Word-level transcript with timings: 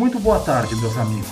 Muito 0.00 0.18
boa 0.18 0.40
tarde, 0.40 0.74
meus 0.76 0.96
amigos. 0.96 1.28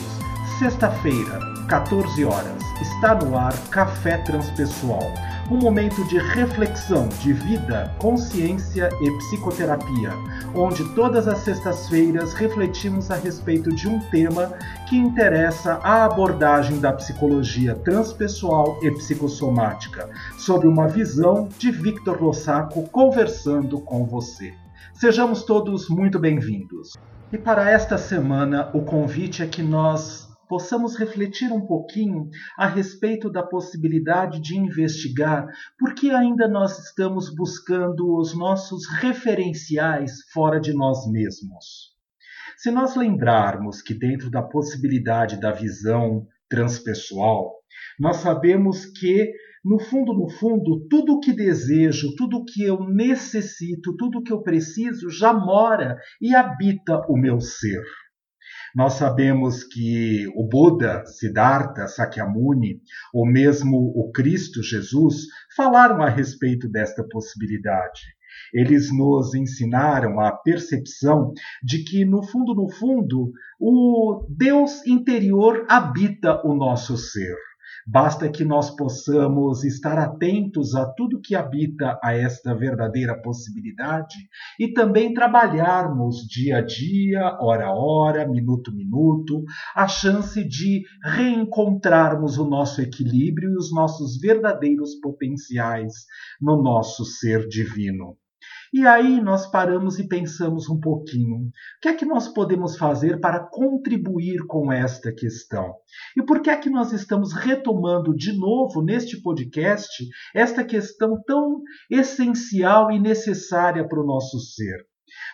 Sexta-feira, 0.58 1.40
14 1.70 2.22
horas, 2.22 2.62
está 2.82 3.14
no 3.14 3.34
ar 3.34 3.54
Café 3.70 4.18
Transpessoal, 4.18 5.10
um 5.50 5.56
momento 5.56 6.06
de 6.06 6.18
reflexão 6.18 7.08
de 7.08 7.32
vida, 7.32 7.90
consciência 7.98 8.90
e 9.00 9.10
psicoterapia, 9.10 10.12
onde 10.54 10.84
todas 10.94 11.26
as 11.26 11.38
sextas-feiras 11.38 12.34
refletimos 12.34 13.10
a 13.10 13.16
respeito 13.16 13.74
de 13.74 13.88
um 13.88 14.00
tema 14.10 14.52
que 14.86 14.98
interessa 14.98 15.80
a 15.82 16.04
abordagem 16.04 16.78
da 16.78 16.92
psicologia 16.92 17.74
transpessoal 17.74 18.78
e 18.82 18.90
psicossomática, 18.90 20.10
sob 20.36 20.66
uma 20.66 20.86
visão 20.86 21.48
de 21.58 21.70
Victor 21.70 22.22
Lossaco 22.22 22.86
conversando 22.90 23.80
com 23.80 24.04
você. 24.04 24.52
Sejamos 24.92 25.42
todos 25.44 25.88
muito 25.88 26.18
bem-vindos. 26.18 26.92
E 27.30 27.36
para 27.36 27.70
esta 27.70 27.98
semana, 27.98 28.70
o 28.74 28.82
convite 28.82 29.42
é 29.42 29.46
que 29.46 29.62
nós 29.62 30.26
possamos 30.48 30.96
refletir 30.96 31.52
um 31.52 31.60
pouquinho 31.60 32.30
a 32.56 32.66
respeito 32.66 33.30
da 33.30 33.42
possibilidade 33.42 34.40
de 34.40 34.56
investigar 34.56 35.46
por 35.78 35.92
que 35.92 36.10
ainda 36.10 36.48
nós 36.48 36.78
estamos 36.78 37.28
buscando 37.28 38.16
os 38.16 38.34
nossos 38.34 38.86
referenciais 38.88 40.22
fora 40.32 40.58
de 40.58 40.72
nós 40.72 41.06
mesmos. 41.06 41.94
Se 42.56 42.70
nós 42.70 42.96
lembrarmos 42.96 43.82
que, 43.82 43.92
dentro 43.92 44.30
da 44.30 44.42
possibilidade 44.42 45.38
da 45.38 45.52
visão 45.52 46.26
transpessoal, 46.48 47.52
nós 48.00 48.16
sabemos 48.16 48.86
que 48.86 49.34
no 49.68 49.78
fundo, 49.78 50.14
no 50.14 50.30
fundo, 50.30 50.86
tudo 50.88 51.12
o 51.12 51.20
que 51.20 51.30
desejo, 51.30 52.14
tudo 52.16 52.38
o 52.38 52.44
que 52.44 52.62
eu 52.62 52.88
necessito, 52.88 53.94
tudo 53.98 54.18
o 54.18 54.22
que 54.22 54.32
eu 54.32 54.42
preciso 54.42 55.10
já 55.10 55.30
mora 55.30 55.98
e 56.22 56.34
habita 56.34 57.02
o 57.06 57.18
meu 57.18 57.38
ser. 57.38 57.82
Nós 58.74 58.94
sabemos 58.94 59.64
que 59.64 60.26
o 60.34 60.48
Buda, 60.48 61.04
Siddhartha, 61.04 61.86
Sakyamuni, 61.86 62.80
ou 63.12 63.26
mesmo 63.26 63.76
o 63.94 64.10
Cristo 64.10 64.62
Jesus, 64.62 65.26
falaram 65.54 66.02
a 66.02 66.08
respeito 66.08 66.66
desta 66.66 67.06
possibilidade. 67.06 68.00
Eles 68.54 68.90
nos 68.90 69.34
ensinaram 69.34 70.18
a 70.18 70.32
percepção 70.32 71.32
de 71.62 71.84
que, 71.84 72.06
no 72.06 72.22
fundo, 72.22 72.54
no 72.54 72.70
fundo, 72.70 73.32
o 73.60 74.26
Deus 74.30 74.86
interior 74.86 75.66
habita 75.68 76.40
o 76.46 76.54
nosso 76.54 76.96
ser. 76.96 77.36
Basta 77.90 78.28
que 78.28 78.44
nós 78.44 78.68
possamos 78.76 79.64
estar 79.64 79.96
atentos 79.96 80.74
a 80.74 80.84
tudo 80.92 81.22
que 81.22 81.34
habita 81.34 81.98
a 82.04 82.12
esta 82.12 82.54
verdadeira 82.54 83.18
possibilidade 83.22 84.14
e 84.60 84.74
também 84.74 85.14
trabalharmos 85.14 86.18
dia 86.28 86.58
a 86.58 86.60
dia, 86.60 87.38
hora 87.40 87.68
a 87.68 87.74
hora, 87.74 88.28
minuto 88.28 88.70
a 88.70 88.74
minuto, 88.74 89.42
a 89.74 89.88
chance 89.88 90.46
de 90.46 90.82
reencontrarmos 91.02 92.36
o 92.36 92.44
nosso 92.44 92.82
equilíbrio 92.82 93.52
e 93.52 93.56
os 93.56 93.72
nossos 93.72 94.18
verdadeiros 94.20 94.94
potenciais 95.00 95.94
no 96.38 96.62
nosso 96.62 97.06
ser 97.06 97.48
divino. 97.48 98.18
E 98.72 98.86
aí 98.86 99.20
nós 99.20 99.46
paramos 99.50 99.98
e 99.98 100.08
pensamos 100.08 100.68
um 100.68 100.78
pouquinho: 100.78 101.36
o 101.36 101.50
que 101.80 101.88
é 101.88 101.94
que 101.94 102.04
nós 102.04 102.28
podemos 102.28 102.76
fazer 102.76 103.20
para 103.20 103.40
contribuir 103.40 104.46
com 104.46 104.72
esta 104.72 105.12
questão? 105.12 105.74
E 106.16 106.22
por 106.22 106.42
que 106.42 106.50
é 106.50 106.56
que 106.56 106.70
nós 106.70 106.92
estamos 106.92 107.32
retomando 107.32 108.14
de 108.14 108.32
novo 108.32 108.82
neste 108.82 109.20
podcast 109.22 110.06
esta 110.34 110.64
questão 110.64 111.22
tão 111.26 111.62
essencial 111.90 112.90
e 112.90 112.98
necessária 112.98 113.86
para 113.86 114.02
o 114.02 114.06
nosso 114.06 114.38
ser? 114.40 114.87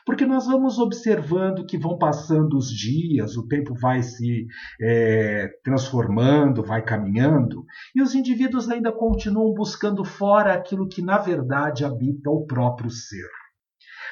Porque 0.05 0.27
nós 0.27 0.47
vamos 0.47 0.78
observando 0.78 1.67
que 1.67 1.78
vão 1.78 1.98
passando 1.98 2.56
os 2.56 2.69
dias, 2.69 3.36
o 3.36 3.47
tempo 3.47 3.75
vai 3.75 4.03
se 4.03 4.47
é, 4.81 5.48
transformando, 5.62 6.62
vai 6.62 6.83
caminhando, 6.83 7.64
e 7.94 8.03
os 8.03 8.14
indivíduos 8.14 8.69
ainda 8.69 8.92
continuam 8.92 9.53
buscando 9.55 10.05
fora 10.05 10.53
aquilo 10.53 10.89
que 10.89 11.03
na 11.03 11.19
verdade 11.19 11.84
habita 11.84 12.31
o 12.31 12.47
próprio 12.47 12.91
ser 12.91 13.28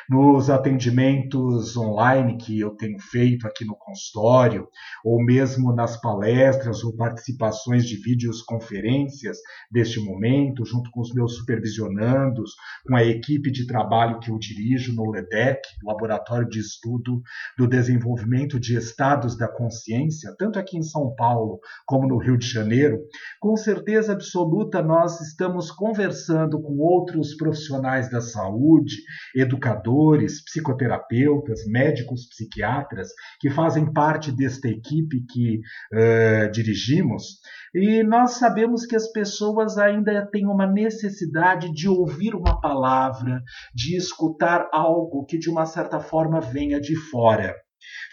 nos 0.09 0.51
atendimentos 0.51 1.77
online 1.77 2.37
que 2.37 2.59
eu 2.61 2.71
tenho 2.71 2.99
feito 2.99 3.47
aqui 3.47 3.65
no 3.65 3.77
consultório, 3.77 4.69
ou 5.05 5.23
mesmo 5.23 5.75
nas 5.75 6.01
palestras 6.01 6.83
ou 6.85 6.95
participações 6.97 7.87
de 7.87 7.97
vídeos 7.97 8.43
conferências 8.43 9.39
deste 9.71 10.01
momento, 10.01 10.65
junto 10.65 10.91
com 10.91 11.01
os 11.01 11.13
meus 11.15 11.37
supervisionandos, 11.37 12.53
com 12.87 12.97
a 12.97 13.05
equipe 13.05 13.51
de 13.51 13.67
trabalho 13.67 14.19
que 14.21 14.31
eu 14.31 14.39
dirijo 14.39 14.95
no 14.95 15.11
LEDEC, 15.11 15.61
Laboratório 15.85 16.49
de 16.49 16.61
Estudo 16.61 17.23
do 17.57 17.67
Desenvolvimento 17.67 18.59
de 18.59 18.77
Estados 18.77 19.37
da 19.37 19.49
Consciência, 19.49 20.35
tanto 20.39 20.59
aqui 20.59 20.77
em 20.77 20.83
São 20.83 21.15
Paulo 21.15 21.59
como 21.87 22.09
no 22.09 22.19
Rio 22.19 22.37
de 22.37 22.47
Janeiro, 22.47 22.99
com 23.41 23.57
certeza 23.57 24.13
absoluta 24.13 24.83
nós 24.83 25.21
estamos 25.21 25.71
conversando 25.71 26.61
com 26.61 26.79
outros 26.79 27.35
profissionais 27.35 28.11
da 28.11 28.21
saúde, 28.21 28.97
educadores, 29.35 29.92
educadores, 29.93 30.43
psicoterapeutas, 30.45 31.67
médicos, 31.67 32.27
psiquiatras 32.29 33.09
que 33.39 33.51
fazem 33.51 33.93
parte 33.93 34.33
desta 34.33 34.69
equipe 34.69 35.25
que 35.31 35.61
uh, 35.93 36.51
dirigimos. 36.51 37.41
E 37.75 38.03
nós 38.03 38.33
sabemos 38.33 38.87
que 38.87 38.97
as 38.97 39.11
pessoas 39.13 39.79
ainda 39.79 40.27
têm 40.31 40.47
uma 40.47 40.67
necessidade 40.67 41.73
de 41.73 41.89
ouvir 41.89 42.35
uma 42.35 42.61
palavra, 42.61 43.43
de 43.75 43.97
escutar 43.97 44.69
algo 44.73 45.25
que 45.25 45.39
de 45.39 45.51
uma 45.51 45.67
certa 45.67 46.01
forma 46.01 46.41
venha 46.41 46.81
de 46.81 46.97
fora. 46.97 47.55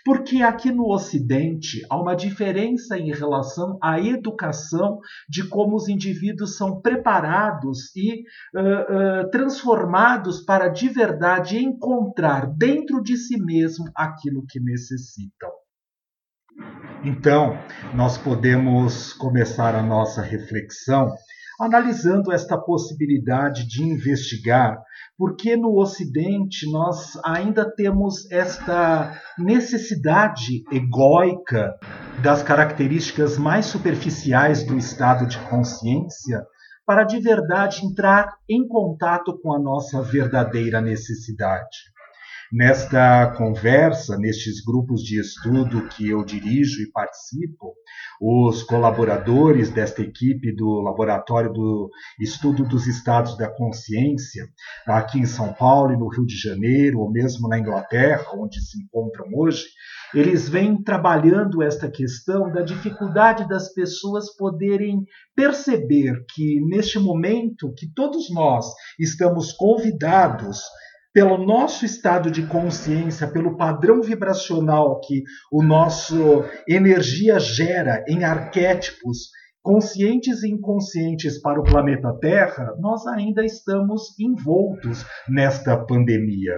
Porque 0.06 0.42
aqui 0.42 0.72
no 0.72 0.92
Ocidente 0.92 1.86
há 1.90 2.00
uma 2.00 2.16
diferença 2.16 2.98
em 2.98 3.12
relação 3.12 3.78
à 3.82 4.00
educação 4.00 5.00
de 5.30 5.48
como 5.48 5.76
os 5.76 5.88
indivíduos 5.88 6.58
são 6.58 6.82
preparados 6.82 7.96
e 7.96 8.24
uh, 8.56 9.24
uh, 9.24 9.30
transformados 9.30 10.42
para 10.42 10.68
de 10.70 10.90
verdade 10.90 11.58
encontrar 11.58 12.48
dentro 12.48 13.02
de 13.02 13.18
si 13.18 13.38
mesmo 13.38 13.86
aquilo 13.96 14.46
que 14.48 14.60
necessitam. 14.60 15.50
Então, 17.04 17.58
nós 17.94 18.18
podemos 18.18 19.14
começar 19.14 19.74
a 19.74 19.82
nossa 19.82 20.22
reflexão 20.22 21.14
analisando 21.60 22.32
esta 22.32 22.58
possibilidade 22.58 23.68
de 23.68 23.84
investigar 23.84 24.82
porque 25.20 25.58
no 25.58 25.78
Ocidente 25.78 26.72
nós 26.72 27.20
ainda 27.26 27.70
temos 27.70 28.32
esta 28.32 29.22
necessidade 29.38 30.64
egóica 30.72 31.78
das 32.24 32.42
características 32.42 33.38
mais 33.38 33.66
superficiais 33.66 34.64
do 34.64 34.78
estado 34.78 35.28
de 35.28 35.38
consciência 35.50 36.46
para 36.86 37.04
de 37.04 37.20
verdade 37.20 37.86
entrar 37.86 38.34
em 38.50 38.66
contato 38.66 39.38
com 39.42 39.54
a 39.54 39.60
nossa 39.60 40.02
verdadeira 40.02 40.80
necessidade. 40.80 41.78
Nesta 42.52 43.32
conversa, 43.38 44.18
nestes 44.18 44.64
grupos 44.66 45.04
de 45.04 45.20
estudo 45.20 45.88
que 45.90 46.10
eu 46.10 46.26
dirijo 46.26 46.82
e 46.82 46.92
participo, 46.92 47.76
os 48.20 48.64
colaboradores 48.64 49.70
desta 49.70 50.02
equipe 50.02 50.52
do 50.56 50.82
Laboratório 50.82 51.54
do 51.54 51.92
Estudo 52.20 52.64
dos 52.64 52.88
Estados 52.88 53.38
da 53.38 53.48
Consciência, 53.48 54.50
aqui 54.88 55.20
em 55.20 55.28
São 55.28 55.54
Paulo 55.54 55.94
e 55.94 55.98
no 55.98 56.08
Rio 56.08 56.26
de 56.26 56.36
Janeiro, 56.36 57.02
ou 57.02 57.12
mesmo 57.12 57.48
na 57.48 57.60
Inglaterra, 57.60 58.26
onde 58.34 58.60
se 58.60 58.82
encontram 58.82 59.28
hoje, 59.36 59.66
eles 60.12 60.50
vêm 60.50 60.82
trabalhando 60.82 61.62
esta 61.62 61.88
questão 61.88 62.52
da 62.52 62.64
dificuldade 62.64 63.48
das 63.48 63.72
pessoas 63.76 64.36
poderem 64.36 65.06
perceber 65.36 66.26
que 66.34 66.60
neste 66.66 66.98
momento 66.98 67.72
que 67.78 67.88
todos 67.94 68.34
nós 68.34 68.66
estamos 69.00 69.52
convidados 69.52 70.60
pelo 71.14 71.38
nosso 71.38 71.86
estado 71.86 72.30
de 72.30 72.46
consciência, 72.46 73.28
pelo 73.28 73.58
padrão 73.58 74.02
vibracional 74.02 75.00
que 75.02 75.24
o 75.52 75.64
nosso 75.64 76.44
energia 76.68 77.40
gera 77.40 78.04
em 78.08 78.24
arquétipos 78.24 79.30
conscientes 79.62 80.42
e 80.44 80.50
inconscientes 80.50 81.40
para 81.42 81.60
o 81.60 81.64
planeta 81.64 82.12
Terra, 82.20 82.74
nós 82.80 83.06
ainda 83.06 83.44
estamos 83.44 84.18
envoltos 84.20 85.06
nesta 85.28 85.78
pandemia. 85.78 86.54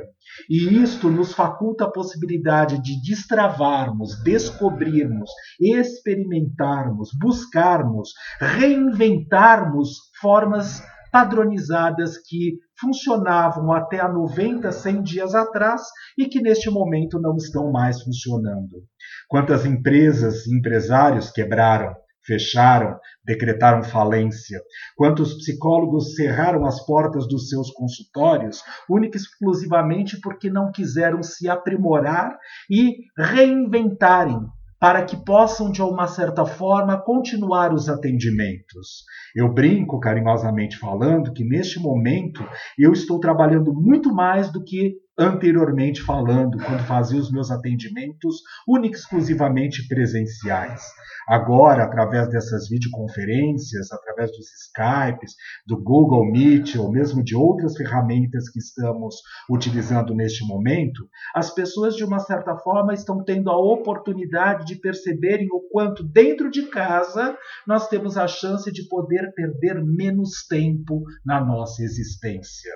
E 0.50 0.81
isto 0.81 1.10
nos 1.10 1.34
faculta 1.34 1.86
a 1.86 1.92
possibilidade 1.92 2.81
de 2.81 3.02
destravarmos, 3.02 4.22
descobrirmos, 4.24 5.30
experimentarmos, 5.60 7.10
buscarmos, 7.20 8.12
reinventarmos 8.40 9.98
formas 10.22 10.81
padronizadas 11.12 12.18
que 12.18 12.58
funcionavam 12.80 13.72
até 13.74 14.00
há 14.00 14.08
90, 14.08 14.72
100 14.72 15.04
dias 15.04 15.36
atrás 15.36 15.81
e 16.18 16.25
que 16.25 16.42
neste 16.42 16.69
momento 16.69 17.19
não 17.19 17.36
estão 17.36 17.72
mais 17.72 18.02
funcionando. 18.02 18.84
Quantas 19.28 19.66
empresas 19.66 20.46
e 20.48 20.56
empresários 20.58 21.30
quebraram? 21.30 21.94
fecharam, 22.24 23.00
decretaram 23.25 23.84
falência, 23.84 24.62
quantos 24.96 25.34
psicólogos 25.36 26.16
cerraram 26.16 26.66
as 26.66 26.86
portas 26.86 27.28
dos 27.28 27.50
seus 27.50 27.72
consultórios, 27.72 28.62
única 28.90 29.18
e 29.18 29.22
exclusivamente 29.22 30.19
porque 30.22 30.50
não 30.50 30.72
quiseram 30.72 31.24
se 31.24 31.50
aprimorar 31.50 32.38
e 32.69 32.98
reinventarem 33.18 34.40
para 34.81 35.06
que 35.06 35.16
possam, 35.16 35.72
de 35.72 35.80
uma 35.83 36.07
certa 36.07 36.44
forma, 36.44 37.00
continuar 37.00 37.72
os 37.72 37.88
atendimentos. 37.88 39.04
Eu 39.36 39.54
brinco, 39.54 40.00
carinhosamente 40.00 40.75
falando, 40.80 41.31
que 41.31 41.44
neste 41.44 41.80
momento 41.80 42.44
eu 42.80 42.92
estou 42.92 43.19
trabalhando 43.19 43.72
muito 43.72 44.12
mais 44.12 44.51
do 44.51 44.63
que 44.63 44.95
anteriormente 45.18 46.02
falando, 46.02 46.58
quando 46.58 46.84
fazia 46.86 47.19
os 47.19 47.31
meus 47.31 47.52
atendimentos 47.52 48.38
única 48.68 48.98
exclusivamente 48.98 49.88
presenciais. 49.88 50.81
Agora, 51.28 51.84
através 51.84 52.30
dessas 52.30 52.68
videoconferências, 52.68 53.92
através 53.92 54.31
dos 54.31 54.48
Skypes, 54.66 55.34
do 55.68 55.81
Google 55.81 56.31
Meet, 56.31 56.75
ou 56.75 56.92
mesmo 56.92 57.24
de 57.24 57.36
outras 57.36 57.75
ferramentas 57.75 58.50
que 58.50 58.60
estamos 58.60 59.16
utilizando 59.50 60.16
neste 60.16 60.46
momento, 60.46 61.08
as 61.36 61.54
pessoas, 61.54 61.96
de 61.96 62.04
uma 62.04 62.19
certa 62.19 62.58
forma, 62.58 62.94
estão 62.94 63.24
tendo 63.24 63.50
a 63.50 63.58
oportunidade 63.58 64.66
de 64.66 64.75
perceberem 64.75 65.48
o 65.52 65.62
quanto, 65.72 66.04
dentro 66.04 66.50
de 66.50 66.63
casa, 66.68 67.38
nós 67.68 67.88
temos 67.88 68.18
a 68.18 68.28
chance 68.28 68.72
de 68.72 68.88
poder 68.88 69.31
perder 69.34 69.84
menos 69.84 70.46
tempo 70.48 71.04
na 71.25 71.44
nossa 71.44 71.84
existência. 71.84 72.72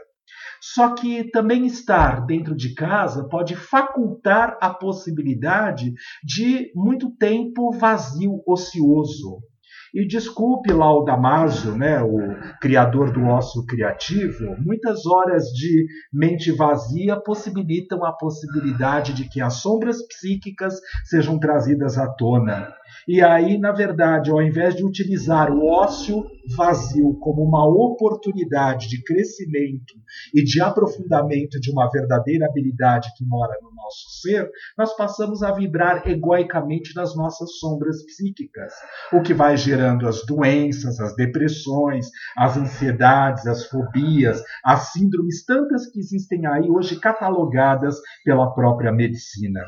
Só 0.73 0.95
que 0.95 1.29
também 1.29 1.67
estar 1.67 2.25
dentro 2.25 2.55
de 2.55 2.73
casa 2.73 3.27
pode 3.29 3.55
facultar 3.55 4.57
a 4.59 4.73
possibilidade 4.73 5.93
de 6.23 6.71
muito 6.73 7.11
tempo 7.11 7.71
vazio, 7.71 8.41
ocioso. 8.47 9.43
E 9.93 10.07
desculpe 10.07 10.73
lá 10.73 10.91
o 10.91 11.03
Damaso, 11.03 11.77
né, 11.77 12.01
o 12.01 12.17
criador 12.59 13.13
do 13.13 13.25
ócio 13.25 13.63
criativo, 13.65 14.55
muitas 14.59 15.05
horas 15.05 15.45
de 15.49 15.85
mente 16.11 16.51
vazia 16.51 17.15
possibilitam 17.15 18.03
a 18.03 18.11
possibilidade 18.11 19.13
de 19.13 19.29
que 19.29 19.39
as 19.39 19.61
sombras 19.61 20.05
psíquicas 20.07 20.73
sejam 21.05 21.39
trazidas 21.39 21.97
à 21.97 22.07
tona. 22.07 22.73
E 23.07 23.21
aí, 23.21 23.57
na 23.57 23.71
verdade, 23.71 24.31
ao 24.31 24.41
invés 24.41 24.75
de 24.75 24.85
utilizar 24.85 25.51
o 25.51 25.65
ócio 25.65 26.25
vazio 26.55 27.17
como 27.19 27.43
uma 27.43 27.65
oportunidade 27.67 28.87
de 28.87 29.03
crescimento 29.03 29.95
e 30.33 30.43
de 30.43 30.61
aprofundamento 30.61 31.59
de 31.59 31.71
uma 31.71 31.89
verdadeira 31.89 32.45
habilidade 32.45 33.09
que 33.17 33.25
mora 33.25 33.57
no 33.61 33.73
nosso 33.73 34.21
ser, 34.21 34.49
nós 34.77 34.95
passamos 34.95 35.41
a 35.41 35.51
vibrar 35.51 36.07
egoicamente 36.07 36.95
nas 36.95 37.15
nossas 37.15 37.57
sombras 37.57 38.03
psíquicas, 38.05 38.73
o 39.11 39.21
que 39.21 39.33
vai 39.33 39.57
gerando 39.57 40.07
as 40.07 40.25
doenças, 40.25 40.99
as 40.99 41.15
depressões, 41.15 42.09
as 42.37 42.57
ansiedades, 42.57 43.47
as 43.47 43.65
fobias, 43.65 44.43
as 44.63 44.91
síndromes 44.91 45.43
tantas 45.45 45.87
que 45.87 45.99
existem 45.99 46.45
aí 46.45 46.69
hoje 46.69 46.99
catalogadas 46.99 47.95
pela 48.23 48.53
própria 48.53 48.91
medicina. 48.91 49.61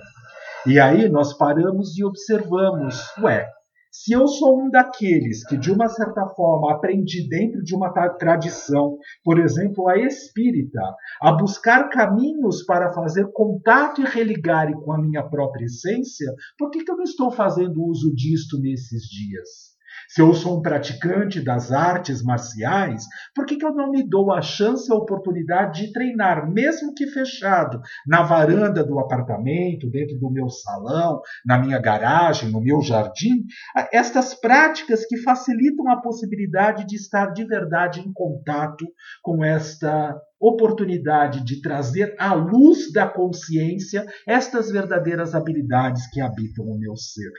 E 0.68 0.82
aí 0.82 1.08
nós 1.08 1.34
paramos 1.38 1.98
e 1.98 2.04
observamos, 2.04 3.02
ué, 3.20 3.48
se 3.90 4.12
eu 4.12 4.28
sou 4.28 4.62
um 4.62 4.70
daqueles 4.70 5.48
que, 5.48 5.58
de 5.58 5.72
uma 5.72 5.88
certa 5.88 6.28
forma, 6.36 6.74
aprendi 6.74 7.26
dentro 7.30 7.64
de 7.64 7.74
uma 7.74 7.90
tradição, 8.18 8.98
por 9.24 9.40
exemplo, 9.40 9.88
a 9.88 9.98
espírita, 9.98 10.82
a 11.22 11.32
buscar 11.32 11.88
caminhos 11.88 12.66
para 12.66 12.92
fazer 12.92 13.32
contato 13.32 14.02
e 14.02 14.06
religar 14.06 14.70
com 14.84 14.92
a 14.92 15.02
minha 15.02 15.24
própria 15.24 15.64
essência, 15.64 16.30
por 16.58 16.70
que, 16.70 16.84
que 16.84 16.92
eu 16.92 16.98
não 16.98 17.06
estou 17.06 17.32
fazendo 17.32 17.82
uso 17.86 18.14
disto 18.14 18.60
nesses 18.60 19.04
dias? 19.04 19.77
Se 20.08 20.22
eu 20.22 20.34
sou 20.34 20.58
um 20.58 20.62
praticante 20.62 21.42
das 21.42 21.72
artes 21.72 22.24
marciais, 22.24 23.04
por 23.36 23.46
que, 23.46 23.58
que 23.58 23.66
eu 23.66 23.74
não 23.74 23.92
me 23.92 24.08
dou 24.08 24.32
a 24.32 24.42
chance, 24.42 24.92
a 24.92 24.96
oportunidade 24.96 25.86
de 25.86 25.92
treinar, 25.92 26.50
mesmo 26.50 26.94
que 26.94 27.08
fechado, 27.08 27.82
na 28.08 28.24
varanda 28.24 28.84
do 28.84 29.00
apartamento, 29.00 29.90
dentro 29.90 30.18
do 30.18 30.32
meu 30.32 30.50
salão, 30.50 31.22
na 31.46 31.58
minha 31.58 31.78
garagem, 31.80 32.50
no 32.52 32.62
meu 32.62 32.82
jardim? 32.82 33.46
Estas 33.92 34.34
práticas 34.34 35.06
que 35.06 35.18
facilitam 35.18 35.90
a 35.90 36.02
possibilidade 36.02 36.86
de 36.86 36.96
estar 36.96 37.34
de 37.34 37.46
verdade 37.46 38.00
em 38.00 38.12
contato 38.14 38.86
com 39.22 39.44
esta 39.44 40.18
oportunidade 40.40 41.44
de 41.44 41.62
trazer 41.62 42.16
à 42.18 42.34
luz 42.34 42.92
da 42.94 43.08
consciência 43.08 44.06
estas 44.26 44.72
verdadeiras 44.72 45.36
habilidades 45.36 46.08
que 46.12 46.22
habitam 46.22 46.66
o 46.66 46.78
meu 46.78 46.96
ser 46.96 47.32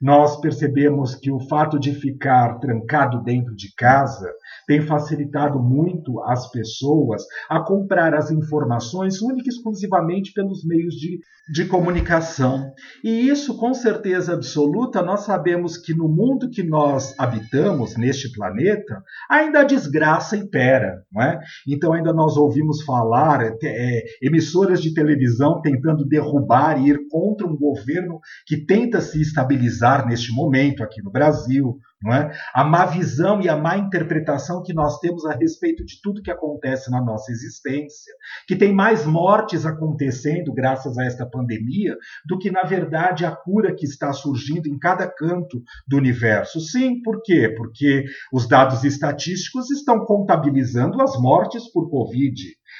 nós 0.00 0.40
percebemos 0.40 1.14
que 1.14 1.30
o 1.30 1.40
fato 1.40 1.78
de 1.78 1.92
ficar 1.94 2.58
trancado 2.58 3.22
dentro 3.22 3.54
de 3.54 3.74
casa 3.74 4.30
tem 4.66 4.80
facilitado 4.82 5.58
muito 5.62 6.22
as 6.22 6.50
pessoas 6.50 7.22
a 7.48 7.60
comprar 7.60 8.14
as 8.14 8.30
informações 8.30 9.20
única 9.20 9.48
e 9.48 9.52
exclusivamente 9.52 10.32
pelos 10.32 10.64
meios 10.64 10.94
de, 10.94 11.18
de 11.52 11.64
comunicação. 11.66 12.72
E 13.02 13.28
isso, 13.28 13.56
com 13.56 13.74
certeza 13.74 14.34
absoluta, 14.34 15.02
nós 15.02 15.20
sabemos 15.20 15.76
que 15.76 15.94
no 15.94 16.08
mundo 16.08 16.50
que 16.50 16.62
nós 16.62 17.14
habitamos, 17.18 17.96
neste 17.96 18.32
planeta, 18.32 19.02
ainda 19.30 19.60
a 19.60 19.64
desgraça 19.64 20.36
impera. 20.36 21.02
Não 21.12 21.22
é? 21.22 21.40
Então, 21.66 21.92
ainda 21.92 22.12
nós 22.12 22.36
ouvimos 22.36 22.82
falar 22.82 23.42
é, 23.42 23.56
é, 23.62 24.04
emissoras 24.22 24.80
de 24.80 24.94
televisão 24.94 25.60
tentando 25.60 26.04
derrubar 26.04 26.80
e 26.80 26.90
ir 26.90 27.00
contra 27.10 27.46
um 27.46 27.56
governo 27.56 28.20
que 28.46 28.64
tenta 28.64 29.00
se 29.00 29.20
estabilizar 29.20 29.61
neste 30.06 30.32
momento 30.32 30.82
aqui 30.82 31.02
no 31.02 31.10
Brasil, 31.10 31.78
não 32.02 32.12
é? 32.12 32.32
A 32.52 32.64
má 32.64 32.84
visão 32.84 33.40
e 33.40 33.48
a 33.48 33.56
má 33.56 33.76
interpretação 33.76 34.62
que 34.62 34.74
nós 34.74 34.98
temos 34.98 35.24
a 35.24 35.34
respeito 35.34 35.84
de 35.84 36.00
tudo 36.02 36.22
que 36.22 36.30
acontece 36.30 36.90
na 36.90 37.00
nossa 37.00 37.30
existência, 37.30 38.12
que 38.46 38.56
tem 38.56 38.74
mais 38.74 39.06
mortes 39.06 39.64
acontecendo 39.64 40.52
graças 40.52 40.98
a 40.98 41.04
esta 41.04 41.24
pandemia 41.24 41.96
do 42.26 42.38
que 42.38 42.50
na 42.50 42.64
verdade 42.64 43.24
a 43.24 43.30
cura 43.30 43.74
que 43.74 43.86
está 43.86 44.12
surgindo 44.12 44.66
em 44.66 44.78
cada 44.78 45.06
canto 45.06 45.62
do 45.86 45.96
universo. 45.96 46.60
Sim, 46.60 47.00
por 47.02 47.22
quê? 47.22 47.54
Porque 47.56 48.04
os 48.32 48.48
dados 48.48 48.82
estatísticos 48.84 49.70
estão 49.70 50.04
contabilizando 50.04 51.00
as 51.00 51.16
mortes 51.20 51.70
por 51.72 51.88
Covid. 51.88 52.34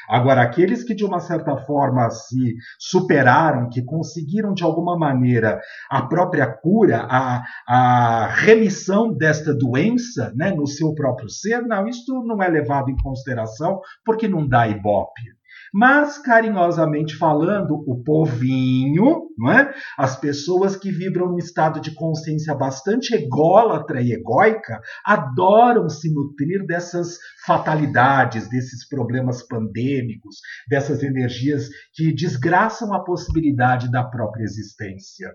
Agora, 0.08 0.42
aqueles 0.42 0.84
que 0.84 0.94
de 0.94 1.04
uma 1.04 1.20
certa 1.20 1.56
forma 1.58 2.08
se 2.10 2.54
superaram, 2.78 3.68
que 3.68 3.82
conseguiram 3.82 4.52
de 4.54 4.62
alguma 4.62 4.98
maneira 4.98 5.60
a 5.90 6.02
própria 6.02 6.46
cura, 6.46 7.06
a, 7.08 7.42
a 7.66 8.26
remissão 8.28 9.12
desta 9.12 9.54
doença 9.54 10.32
né, 10.34 10.50
no 10.50 10.66
seu 10.66 10.94
próprio 10.94 11.28
ser, 11.28 11.62
não, 11.62 11.86
isto 11.88 12.22
não 12.24 12.42
é 12.42 12.48
levado 12.48 12.90
em 12.90 12.96
consideração 12.96 13.80
porque 14.04 14.28
não 14.28 14.48
dá 14.48 14.66
ibope. 14.68 15.22
Mas, 15.72 16.18
carinhosamente 16.18 17.16
falando, 17.16 17.82
o 17.86 18.02
povinho, 18.02 19.28
não 19.38 19.50
é? 19.50 19.72
as 19.96 20.18
pessoas 20.20 20.76
que 20.76 20.90
vibram 20.90 21.30
num 21.30 21.38
estado 21.38 21.80
de 21.80 21.94
consciência 21.94 22.54
bastante 22.54 23.14
ególatra 23.14 24.02
e 24.02 24.12
egóica, 24.12 24.80
adoram 25.04 25.88
se 25.88 26.12
nutrir 26.12 26.66
dessas 26.66 27.16
fatalidades, 27.46 28.50
desses 28.50 28.86
problemas 28.86 29.42
pandêmicos, 29.46 30.36
dessas 30.68 31.02
energias 31.02 31.68
que 31.94 32.12
desgraçam 32.12 32.92
a 32.92 33.02
possibilidade 33.02 33.90
da 33.90 34.04
própria 34.04 34.44
existência. 34.44 35.30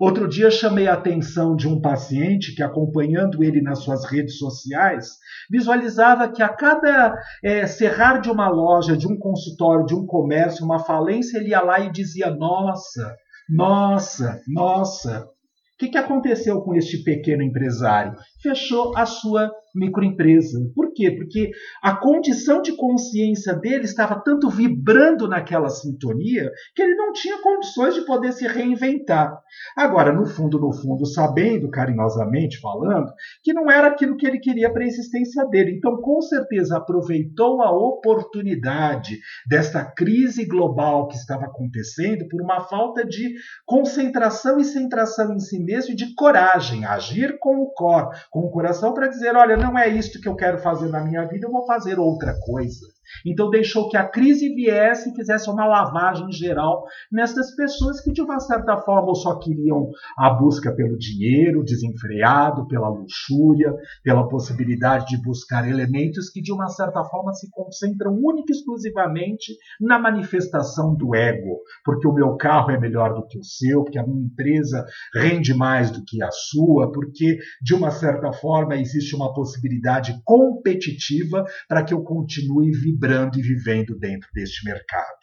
Outro 0.00 0.28
dia 0.28 0.50
chamei 0.50 0.86
a 0.86 0.94
atenção 0.94 1.56
de 1.56 1.66
um 1.66 1.80
paciente 1.80 2.54
que, 2.54 2.62
acompanhando 2.62 3.42
ele 3.42 3.60
nas 3.60 3.80
suas 3.80 4.04
redes 4.04 4.38
sociais, 4.38 5.08
visualizava 5.50 6.28
que 6.28 6.42
a 6.42 6.48
cada 6.48 7.16
é, 7.42 7.66
cerrar 7.66 8.20
de 8.20 8.30
uma 8.30 8.48
loja, 8.48 8.96
de 8.96 9.08
um 9.08 9.18
consultório, 9.18 9.86
de 9.86 9.94
um 9.94 10.06
comércio, 10.06 10.64
uma 10.64 10.78
falência, 10.78 11.38
ele 11.38 11.50
ia 11.50 11.60
lá 11.60 11.80
e 11.80 11.90
dizia: 11.90 12.30
Nossa, 12.30 13.16
nossa, 13.48 14.40
nossa. 14.46 15.28
O 15.74 15.78
que, 15.78 15.88
que 15.88 15.98
aconteceu 15.98 16.60
com 16.62 16.74
este 16.74 16.98
pequeno 16.98 17.42
empresário? 17.42 18.12
Fechou 18.40 18.96
a 18.96 19.04
sua 19.04 19.50
microempresa. 19.74 20.58
Por 20.74 20.92
quê? 20.92 21.10
Porque 21.10 21.50
a 21.82 21.94
condição 21.96 22.60
de 22.60 22.72
consciência 22.76 23.54
dele 23.54 23.84
estava 23.84 24.20
tanto 24.20 24.48
vibrando 24.50 25.28
naquela 25.28 25.68
sintonia 25.68 26.50
que 26.74 26.82
ele 26.82 26.94
não 26.94 27.12
tinha 27.12 27.40
condições 27.40 27.94
de 27.94 28.04
poder 28.04 28.32
se 28.32 28.46
reinventar. 28.46 29.38
Agora, 29.76 30.12
no 30.12 30.26
fundo, 30.26 30.58
no 30.58 30.72
fundo, 30.72 31.06
sabendo 31.06 31.70
carinhosamente 31.70 32.60
falando 32.60 33.12
que 33.42 33.52
não 33.52 33.70
era 33.70 33.88
aquilo 33.88 34.16
que 34.16 34.26
ele 34.26 34.38
queria 34.38 34.72
para 34.72 34.82
a 34.82 34.86
existência 34.86 35.44
dele. 35.46 35.76
Então, 35.76 36.00
com 36.00 36.20
certeza, 36.20 36.76
aproveitou 36.76 37.62
a 37.62 37.70
oportunidade 37.70 39.18
desta 39.48 39.84
crise 39.84 40.44
global 40.44 41.08
que 41.08 41.16
estava 41.16 41.44
acontecendo 41.44 42.26
por 42.28 42.42
uma 42.42 42.60
falta 42.60 43.04
de 43.04 43.34
concentração 43.66 44.58
e 44.58 44.64
centração 44.64 45.34
em 45.34 45.38
si 45.38 45.62
mesmo 45.62 45.92
e 45.92 45.96
de 45.96 46.14
coragem, 46.14 46.84
agir 46.84 47.38
com 47.38 47.56
o 47.58 47.70
cor, 47.72 48.10
com 48.30 48.40
o 48.40 48.50
coração 48.50 48.92
para 48.94 49.08
dizer, 49.08 49.34
olha, 49.36 49.56
não 49.56 49.78
é 49.78 49.88
isto 49.88 50.20
que 50.20 50.28
eu 50.28 50.36
quero 50.36 50.58
fazer 50.58 50.88
na 50.88 51.00
minha 51.00 51.26
vida, 51.26 51.46
eu 51.46 51.52
vou 51.52 51.66
fazer 51.66 51.98
outra 51.98 52.34
coisa. 52.38 52.86
Então 53.26 53.50
deixou 53.50 53.88
que 53.88 53.96
a 53.96 54.06
crise 54.06 54.54
viesse 54.54 55.10
e 55.10 55.14
fizesse 55.14 55.50
uma 55.50 55.66
lavagem 55.66 56.30
geral 56.30 56.84
nessas 57.10 57.54
pessoas 57.54 58.00
que 58.00 58.12
de 58.12 58.22
uma 58.22 58.38
certa 58.40 58.76
forma 58.78 59.14
só 59.14 59.38
queriam 59.38 59.90
a 60.16 60.30
busca 60.30 60.74
pelo 60.74 60.98
dinheiro 60.98 61.64
desenfreado, 61.64 62.66
pela 62.66 62.88
luxúria, 62.88 63.74
pela 64.02 64.28
possibilidade 64.28 65.06
de 65.06 65.22
buscar 65.22 65.68
elementos 65.68 66.30
que 66.30 66.40
de 66.40 66.52
uma 66.52 66.68
certa 66.68 67.02
forma 67.04 67.32
se 67.32 67.50
concentram 67.50 68.12
única 68.12 68.52
e 68.52 68.56
exclusivamente 68.56 69.56
na 69.80 69.98
manifestação 69.98 70.94
do 70.94 71.14
ego, 71.14 71.60
porque 71.84 72.06
o 72.06 72.12
meu 72.12 72.36
carro 72.36 72.70
é 72.70 72.78
melhor 72.78 73.14
do 73.14 73.26
que 73.26 73.38
o 73.38 73.44
seu, 73.44 73.82
porque 73.82 73.98
a 73.98 74.06
minha 74.06 74.24
empresa 74.24 74.84
rende 75.14 75.54
mais 75.54 75.90
do 75.90 76.04
que 76.04 76.22
a 76.22 76.30
sua, 76.30 76.92
porque 76.92 77.38
de 77.62 77.74
uma 77.74 77.90
certa 77.90 78.32
forma 78.32 78.76
existe 78.76 79.14
uma 79.14 79.32
possibilidade 79.32 80.20
competitiva 80.24 81.44
para 81.68 81.82
que 81.82 81.94
eu 81.94 82.02
continue 82.02 82.70
vibrando 82.70 82.97
e 83.38 83.42
vivendo 83.42 83.98
dentro 83.98 84.28
deste 84.32 84.64
mercado. 84.64 85.18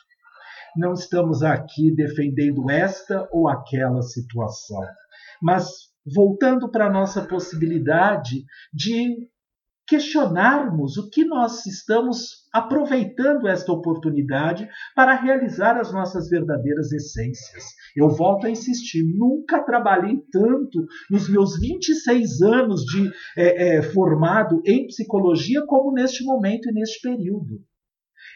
Não 0.78 0.94
estamos 0.94 1.42
aqui 1.42 1.94
defendendo 1.96 2.70
esta 2.70 3.28
ou 3.32 3.48
aquela 3.48 4.02
situação, 4.02 4.82
mas 5.42 5.66
voltando 6.06 6.70
para 6.70 6.88
a 6.88 6.92
nossa 6.92 7.26
possibilidade 7.26 8.44
de 8.74 9.28
questionarmos 9.88 10.98
o 10.98 11.10
que 11.10 11.24
nós 11.24 11.66
estamos 11.66 12.46
aproveitando 12.52 13.48
esta 13.48 13.72
oportunidade 13.72 14.68
para 14.96 15.14
realizar 15.16 15.78
as 15.78 15.92
nossas 15.92 16.30
verdadeiras 16.30 16.92
essências. 16.92 17.66
Eu 17.96 18.10
volto 18.10 18.48
a 18.48 18.50
insistir, 18.50 19.04
nunca 19.04 19.64
trabalhei 19.64 20.18
tanto 20.32 20.86
nos 21.10 21.30
meus 21.30 21.60
26 21.60 22.42
anos 22.42 22.82
de 22.86 23.12
é, 23.38 23.78
é, 23.78 23.82
formado 23.82 24.62
em 24.66 24.88
psicologia 24.88 25.66
como 25.66 25.94
neste 25.94 26.24
momento 26.24 26.70
e 26.70 26.74
neste 26.74 27.02
período 27.02 27.62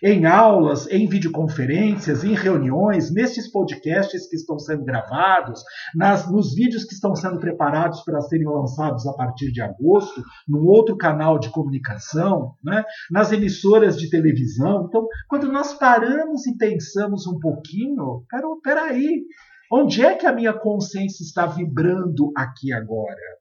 em 0.03 0.25
aulas, 0.25 0.88
em 0.88 1.08
videoconferências, 1.08 2.24
em 2.24 2.34
reuniões, 2.34 3.13
nesses 3.13 3.51
podcasts 3.51 4.27
que 4.27 4.36
estão 4.36 4.58
sendo 4.58 4.84
gravados, 4.84 5.63
nas, 5.96 6.29
nos 6.32 6.53
vídeos 6.53 6.86
que 6.86 6.94
estão 6.94 7.15
sendo 7.15 7.39
preparados 7.39 8.01
para 8.01 8.22
serem 8.22 8.48
lançados 8.48 9.06
a 9.08 9.13
partir 9.13 9.51
de 9.51 9.62
agosto, 9.62 10.24
num 10.48 10.65
outro 10.65 10.98
canal 10.98 11.39
de 11.39 11.50
comunicação, 11.50 12.53
né? 12.63 12.84
nas 13.12 13.32
emissoras 13.32 13.98
de 13.98 14.10
televisão. 14.10 14.86
Então, 14.88 15.08
quando 15.27 15.51
nós 15.51 15.74
paramos 15.74 16.46
e 16.48 16.58
pensamos 16.58 17.27
um 17.27 17.39
pouquinho, 17.39 18.24
peraí, 18.63 19.24
onde 19.72 20.03
é 20.03 20.15
que 20.15 20.25
a 20.25 20.34
minha 20.34 20.53
consciência 20.53 21.24
está 21.24 21.46
vibrando 21.46 22.32
aqui 22.36 22.74
agora? 22.74 23.38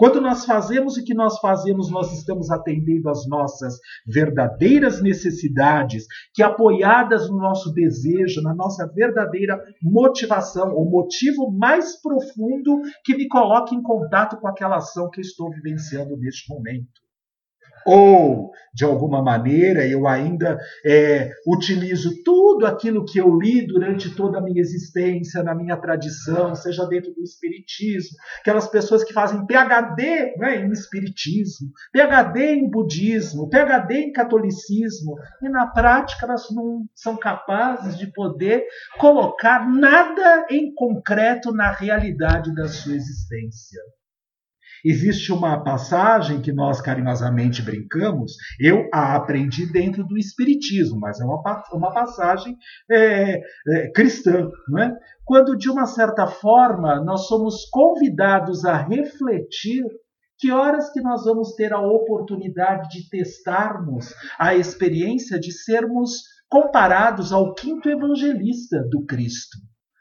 Quando 0.00 0.18
nós 0.18 0.46
fazemos 0.46 0.96
o 0.96 1.04
que 1.04 1.12
nós 1.12 1.38
fazemos, 1.40 1.90
nós 1.90 2.10
estamos 2.10 2.50
atendendo 2.50 3.10
às 3.10 3.28
nossas 3.28 3.78
verdadeiras 4.06 5.02
necessidades, 5.02 6.06
que 6.32 6.42
apoiadas 6.42 7.28
no 7.28 7.36
nosso 7.36 7.70
desejo, 7.70 8.40
na 8.40 8.54
nossa 8.54 8.90
verdadeira 8.90 9.62
motivação, 9.82 10.74
o 10.74 10.88
motivo 10.88 11.50
mais 11.50 12.00
profundo 12.00 12.80
que 13.04 13.14
me 13.14 13.28
coloca 13.28 13.74
em 13.74 13.82
contato 13.82 14.38
com 14.38 14.48
aquela 14.48 14.78
ação 14.78 15.10
que 15.10 15.20
estou 15.20 15.50
vivenciando 15.50 16.16
neste 16.16 16.48
momento 16.48 16.98
ou 17.86 18.50
de 18.72 18.84
alguma 18.84 19.22
maneira 19.22 19.86
eu 19.86 20.06
ainda 20.06 20.58
é, 20.84 21.30
utilizo 21.46 22.22
tudo 22.22 22.66
aquilo 22.66 23.04
que 23.04 23.18
eu 23.18 23.36
li 23.38 23.66
durante 23.66 24.14
toda 24.14 24.38
a 24.38 24.40
minha 24.40 24.60
existência, 24.60 25.42
na 25.42 25.54
minha 25.54 25.76
tradição, 25.76 26.54
seja 26.54 26.86
dentro 26.86 27.12
do 27.12 27.22
Espiritismo, 27.22 28.16
aquelas 28.40 28.68
pessoas 28.68 29.02
que 29.02 29.12
fazem 29.12 29.44
PhD 29.46 30.36
né, 30.36 30.64
em 30.64 30.70
Espiritismo, 30.70 31.70
PhD 31.92 32.54
em 32.54 32.70
Budismo, 32.70 33.48
PhD 33.48 33.94
em 33.94 34.12
Catolicismo, 34.12 35.16
e 35.42 35.48
na 35.48 35.66
prática 35.66 36.26
elas 36.26 36.46
não 36.50 36.84
são 36.94 37.16
capazes 37.16 37.96
de 37.98 38.12
poder 38.12 38.64
colocar 38.98 39.68
nada 39.68 40.46
em 40.50 40.72
concreto 40.74 41.52
na 41.52 41.72
realidade 41.72 42.54
da 42.54 42.68
sua 42.68 42.94
existência. 42.94 43.80
Existe 44.84 45.32
uma 45.32 45.62
passagem 45.62 46.40
que 46.40 46.52
nós 46.52 46.80
carinhosamente 46.80 47.62
brincamos, 47.62 48.32
eu 48.58 48.88
a 48.92 49.16
aprendi 49.16 49.70
dentro 49.70 50.04
do 50.04 50.16
Espiritismo, 50.16 50.98
mas 50.98 51.20
é 51.20 51.24
uma, 51.24 51.62
uma 51.72 51.92
passagem 51.92 52.56
é, 52.90 53.40
é, 53.68 53.92
cristã, 53.92 54.48
não 54.68 54.82
é? 54.82 54.96
quando 55.24 55.56
de 55.56 55.70
uma 55.70 55.86
certa 55.86 56.26
forma 56.26 57.02
nós 57.04 57.26
somos 57.28 57.64
convidados 57.70 58.64
a 58.64 58.76
refletir 58.76 59.84
que 60.38 60.50
horas 60.50 60.90
que 60.90 61.00
nós 61.00 61.24
vamos 61.24 61.54
ter 61.54 61.72
a 61.72 61.80
oportunidade 61.80 62.88
de 62.88 63.08
testarmos 63.08 64.14
a 64.38 64.54
experiência 64.54 65.38
de 65.38 65.52
sermos 65.52 66.22
comparados 66.48 67.32
ao 67.32 67.54
quinto 67.54 67.88
evangelista 67.88 68.82
do 68.90 69.04
Cristo. 69.04 69.58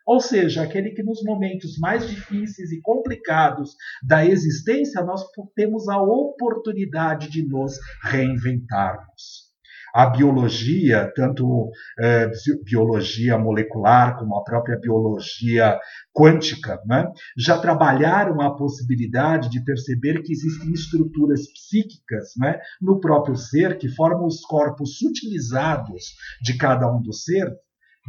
Ou 0.10 0.20
seja, 0.20 0.64
aquele 0.64 0.90
que 0.90 1.04
nos 1.04 1.22
momentos 1.24 1.78
mais 1.78 2.10
difíceis 2.10 2.72
e 2.72 2.82
complicados 2.82 3.76
da 4.02 4.26
existência 4.26 5.04
nós 5.04 5.24
temos 5.56 5.88
a 5.88 6.02
oportunidade 6.02 7.30
de 7.30 7.48
nos 7.48 7.74
reinventarmos. 8.02 9.50
A 9.94 10.08
biologia, 10.08 11.14
tanto 11.16 11.70
é, 12.00 12.28
biologia 12.64 13.38
molecular 13.38 14.18
como 14.18 14.36
a 14.36 14.44
própria 14.44 14.80
biologia 14.80 15.80
quântica, 16.12 16.82
né, 16.88 17.06
já 17.38 17.60
trabalharam 17.60 18.42
a 18.42 18.56
possibilidade 18.56 19.48
de 19.48 19.64
perceber 19.64 20.24
que 20.24 20.34
existem 20.34 20.72
estruturas 20.72 21.42
psíquicas 21.54 22.34
né, 22.36 22.60
no 22.82 23.00
próprio 23.00 23.36
ser 23.36 23.78
que 23.78 23.88
formam 23.90 24.26
os 24.26 24.42
corpos 24.42 24.98
sutilizados 24.98 26.16
de 26.42 26.58
cada 26.58 26.92
um 26.92 27.00
dos 27.00 27.26
seres 27.26 27.54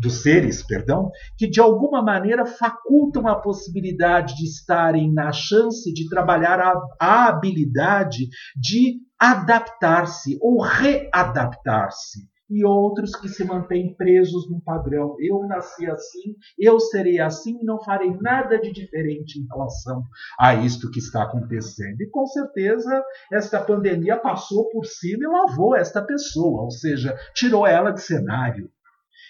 dos 0.00 0.22
seres, 0.22 0.62
perdão, 0.62 1.10
que 1.36 1.48
de 1.48 1.60
alguma 1.60 2.02
maneira 2.02 2.46
facultam 2.46 3.28
a 3.28 3.36
possibilidade 3.36 4.34
de 4.36 4.44
estarem 4.44 5.12
na 5.12 5.30
chance 5.32 5.92
de 5.92 6.08
trabalhar 6.08 6.58
a, 6.58 6.80
a 6.98 7.28
habilidade 7.28 8.28
de 8.56 8.98
adaptar-se 9.18 10.38
ou 10.40 10.60
readaptar-se. 10.62 12.30
E 12.52 12.64
outros 12.64 13.14
que 13.14 13.28
se 13.28 13.44
mantêm 13.44 13.94
presos 13.94 14.50
no 14.50 14.60
padrão. 14.60 15.14
Eu 15.20 15.46
nasci 15.46 15.88
assim, 15.88 16.34
eu 16.58 16.80
serei 16.80 17.20
assim 17.20 17.56
e 17.60 17.64
não 17.64 17.80
farei 17.80 18.12
nada 18.20 18.58
de 18.58 18.72
diferente 18.72 19.38
em 19.38 19.46
relação 19.46 20.02
a 20.36 20.56
isto 20.56 20.90
que 20.90 20.98
está 20.98 21.22
acontecendo. 21.22 22.00
E 22.00 22.10
com 22.10 22.26
certeza 22.26 23.04
esta 23.32 23.60
pandemia 23.60 24.16
passou 24.16 24.68
por 24.70 24.84
cima 24.84 25.22
e 25.22 25.28
lavou 25.28 25.76
esta 25.76 26.02
pessoa, 26.02 26.62
ou 26.62 26.72
seja, 26.72 27.16
tirou 27.36 27.64
ela 27.64 27.92
de 27.92 28.00
cenário. 28.00 28.68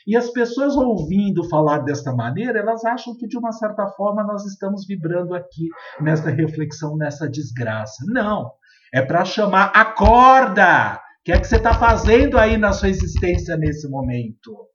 E 0.07 0.17
as 0.17 0.31
pessoas 0.31 0.77
ouvindo 0.77 1.49
falar 1.49 1.79
desta 1.81 2.15
maneira, 2.15 2.59
elas 2.59 2.85
acham 2.85 3.17
que 3.17 3.27
de 3.27 3.39
uma 3.39 3.53
certa 3.53 3.87
forma 3.89 4.25
nós 4.25 4.45
estamos 4.47 4.87
vibrando 4.87 5.35
aqui 5.35 5.69
nesta 6.01 6.31
reflexão, 6.31 6.97
nessa 6.97 7.29
desgraça. 7.29 8.05
Não. 8.07 8.51
É 8.93 9.03
para 9.03 9.25
chamar, 9.25 9.73
acorda! 9.75 11.01
O 11.21 11.23
que 11.25 11.33
é 11.33 11.39
que 11.39 11.47
você 11.47 11.57
está 11.57 11.75
fazendo 11.75 12.39
aí 12.39 12.57
na 12.57 12.73
sua 12.73 12.89
existência 12.89 13.57
nesse 13.57 13.89
momento? 13.89 14.70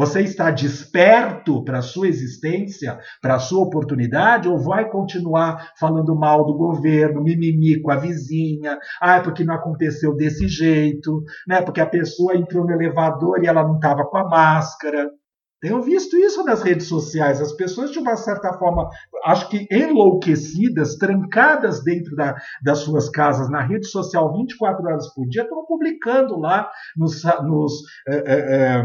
Você 0.00 0.22
está 0.22 0.50
desperto 0.50 1.62
para 1.62 1.80
a 1.80 1.82
sua 1.82 2.08
existência, 2.08 2.98
para 3.20 3.34
a 3.34 3.38
sua 3.38 3.62
oportunidade, 3.62 4.48
ou 4.48 4.58
vai 4.58 4.88
continuar 4.88 5.74
falando 5.78 6.16
mal 6.16 6.46
do 6.46 6.54
governo, 6.56 7.22
mimimi 7.22 7.82
com 7.82 7.90
a 7.90 7.96
vizinha, 7.96 8.78
ah, 8.98 9.20
porque 9.20 9.44
não 9.44 9.52
aconteceu 9.52 10.16
desse 10.16 10.48
jeito, 10.48 11.22
né? 11.46 11.60
porque 11.60 11.82
a 11.82 11.86
pessoa 11.86 12.34
entrou 12.34 12.64
no 12.64 12.72
elevador 12.72 13.44
e 13.44 13.46
ela 13.46 13.62
não 13.62 13.74
estava 13.74 14.06
com 14.06 14.16
a 14.16 14.26
máscara. 14.26 15.10
Tenho 15.60 15.82
visto 15.82 16.16
isso 16.16 16.42
nas 16.44 16.62
redes 16.62 16.86
sociais, 16.86 17.38
as 17.38 17.52
pessoas, 17.52 17.90
de 17.90 17.98
uma 17.98 18.16
certa 18.16 18.54
forma, 18.54 18.88
acho 19.26 19.50
que 19.50 19.68
enlouquecidas, 19.70 20.96
trancadas 20.96 21.84
dentro 21.84 22.16
da, 22.16 22.36
das 22.64 22.78
suas 22.78 23.10
casas, 23.10 23.50
na 23.50 23.60
rede 23.60 23.86
social 23.86 24.32
24 24.32 24.82
horas 24.82 25.12
por 25.12 25.28
dia, 25.28 25.42
estão 25.42 25.66
publicando 25.66 26.38
lá 26.38 26.70
nos. 26.96 27.22
nos 27.44 27.82
é, 28.08 28.16
é, 28.16 28.84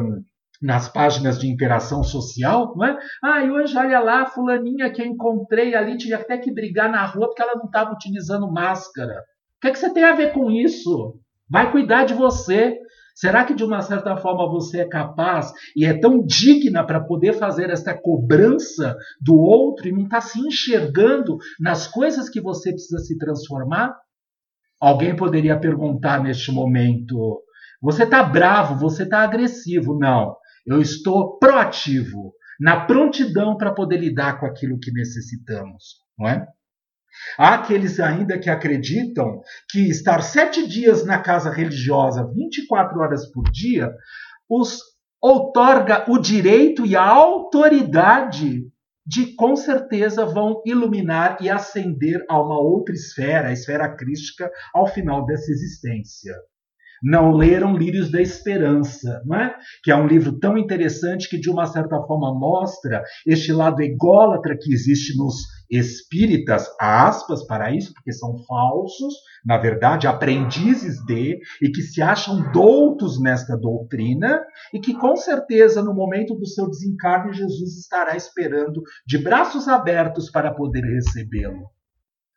nas 0.66 0.90
páginas 0.90 1.38
de 1.38 1.48
interação 1.48 2.04
social, 2.04 2.74
não 2.76 2.86
é? 2.86 2.98
Ah, 3.24 3.44
e 3.44 3.52
hoje 3.52 3.78
olha 3.78 4.00
lá, 4.00 4.26
fulaninha 4.26 4.90
que 4.90 5.00
eu 5.00 5.06
encontrei 5.06 5.76
ali, 5.76 5.96
tive 5.96 6.16
até 6.16 6.40
que 6.40 6.52
brigar 6.52 6.92
na 6.92 7.06
rua 7.06 7.28
porque 7.28 7.44
ela 7.44 7.56
não 7.56 7.66
estava 7.66 7.94
utilizando 7.94 8.52
máscara. 8.52 9.14
O 9.14 9.62
que, 9.62 9.68
é 9.68 9.72
que 9.72 9.78
você 9.78 9.94
tem 9.94 10.04
a 10.04 10.16
ver 10.16 10.34
com 10.34 10.50
isso? 10.50 11.20
Vai 11.48 11.72
cuidar 11.72 12.06
de 12.06 12.16
você. 12.16 12.80
Será 13.14 13.46
que 13.46 13.54
de 13.54 13.64
uma 13.64 13.82
certa 13.82 14.18
forma 14.18 14.50
você 14.50 14.82
é 14.82 14.90
capaz 14.90 15.54
e 15.76 15.86
é 15.86 15.94
tão 15.98 16.26
digna 16.26 16.84
para 16.84 17.00
poder 17.00 17.34
fazer 17.34 17.70
essa 17.70 17.94
cobrança 17.94 18.98
do 19.22 19.38
outro 19.38 19.88
e 19.88 19.92
não 19.92 20.06
está 20.06 20.20
se 20.20 20.40
enxergando 20.40 21.38
nas 21.60 21.88
coisas 21.88 22.28
que 22.28 22.42
você 22.42 22.72
precisa 22.72 22.98
se 23.00 23.18
transformar? 23.20 23.96
Alguém 24.82 25.16
poderia 25.16 25.58
perguntar 25.58 26.22
neste 26.22 26.52
momento: 26.52 27.40
você 27.80 28.04
está 28.04 28.24
bravo, 28.24 28.80
você 28.80 29.04
está 29.04 29.20
agressivo? 29.22 29.98
Não. 29.98 30.36
Eu 30.66 30.82
estou 30.82 31.38
proativo, 31.38 32.34
na 32.60 32.86
prontidão 32.86 33.58
para 33.58 33.74
poder 33.74 33.98
lidar 33.98 34.40
com 34.40 34.46
aquilo 34.46 34.80
que 34.80 34.92
necessitamos, 34.92 35.98
não 36.18 36.28
é? 36.28 36.48
Há 37.38 37.56
aqueles 37.56 38.00
ainda 38.00 38.38
que 38.40 38.50
acreditam 38.50 39.42
que 39.70 39.88
estar 39.90 40.22
sete 40.22 40.68
dias 40.68 41.06
na 41.06 41.20
casa 41.20 41.50
religiosa, 41.50 42.30
24 42.34 43.00
horas 43.00 43.32
por 43.32 43.50
dia, 43.52 43.94
os 44.50 44.80
outorga 45.22 46.06
o 46.10 46.18
direito 46.18 46.86
e 46.86 46.96
a 46.96 47.06
autoridade 47.06 48.68
de, 49.06 49.36
com 49.36 49.56
certeza, 49.56 50.26
vão 50.26 50.62
iluminar 50.66 51.38
e 51.40 51.50
ascender 51.50 52.26
a 52.28 52.42
uma 52.42 52.60
outra 52.60 52.94
esfera, 52.94 53.50
a 53.50 53.54
esfera 53.54 53.96
crística, 53.96 54.52
ao 54.74 54.88
final 54.88 55.26
dessa 55.26 55.52
existência 55.52 56.34
não 57.04 57.32
leram 57.32 57.76
Lírios 57.76 58.12
da 58.12 58.22
Esperança, 58.22 59.22
é? 59.34 59.54
que 59.84 59.92
é 59.92 59.96
um 59.96 60.08
livro 60.08 60.40
tão 60.40 60.58
interessante 60.58 61.30
que, 61.30 61.40
de 61.40 61.50
uma 61.50 61.66
certa 61.66 62.02
forma, 62.02 62.34
mostra 62.34 63.04
este 63.26 63.52
lado 63.52 63.82
ególatra 63.82 64.58
que 64.60 64.74
existe 64.74 65.18
nos 65.18 65.36
espíritas, 65.70 66.68
aspas 66.80 67.46
para 67.46 67.74
isso, 67.74 67.94
porque 67.94 68.12
são 68.12 68.38
falsos, 68.46 69.14
na 69.44 69.58
verdade, 69.58 70.08
aprendizes 70.08 71.04
de, 71.06 71.40
e 71.62 71.70
que 71.70 71.82
se 71.82 72.02
acham 72.02 72.52
doutos 72.52 73.20
nesta 73.20 73.58
doutrina, 73.58 74.42
e 74.74 74.80
que, 74.80 74.94
com 74.94 75.16
certeza, 75.16 75.84
no 75.84 75.94
momento 75.94 76.36
do 76.36 76.48
seu 76.48 76.70
desencarne, 76.70 77.34
Jesus 77.34 77.78
estará 77.78 78.16
esperando 78.16 78.82
de 79.06 79.18
braços 79.18 79.68
abertos 79.68 80.30
para 80.30 80.54
poder 80.54 80.82
recebê-lo. 80.82 81.70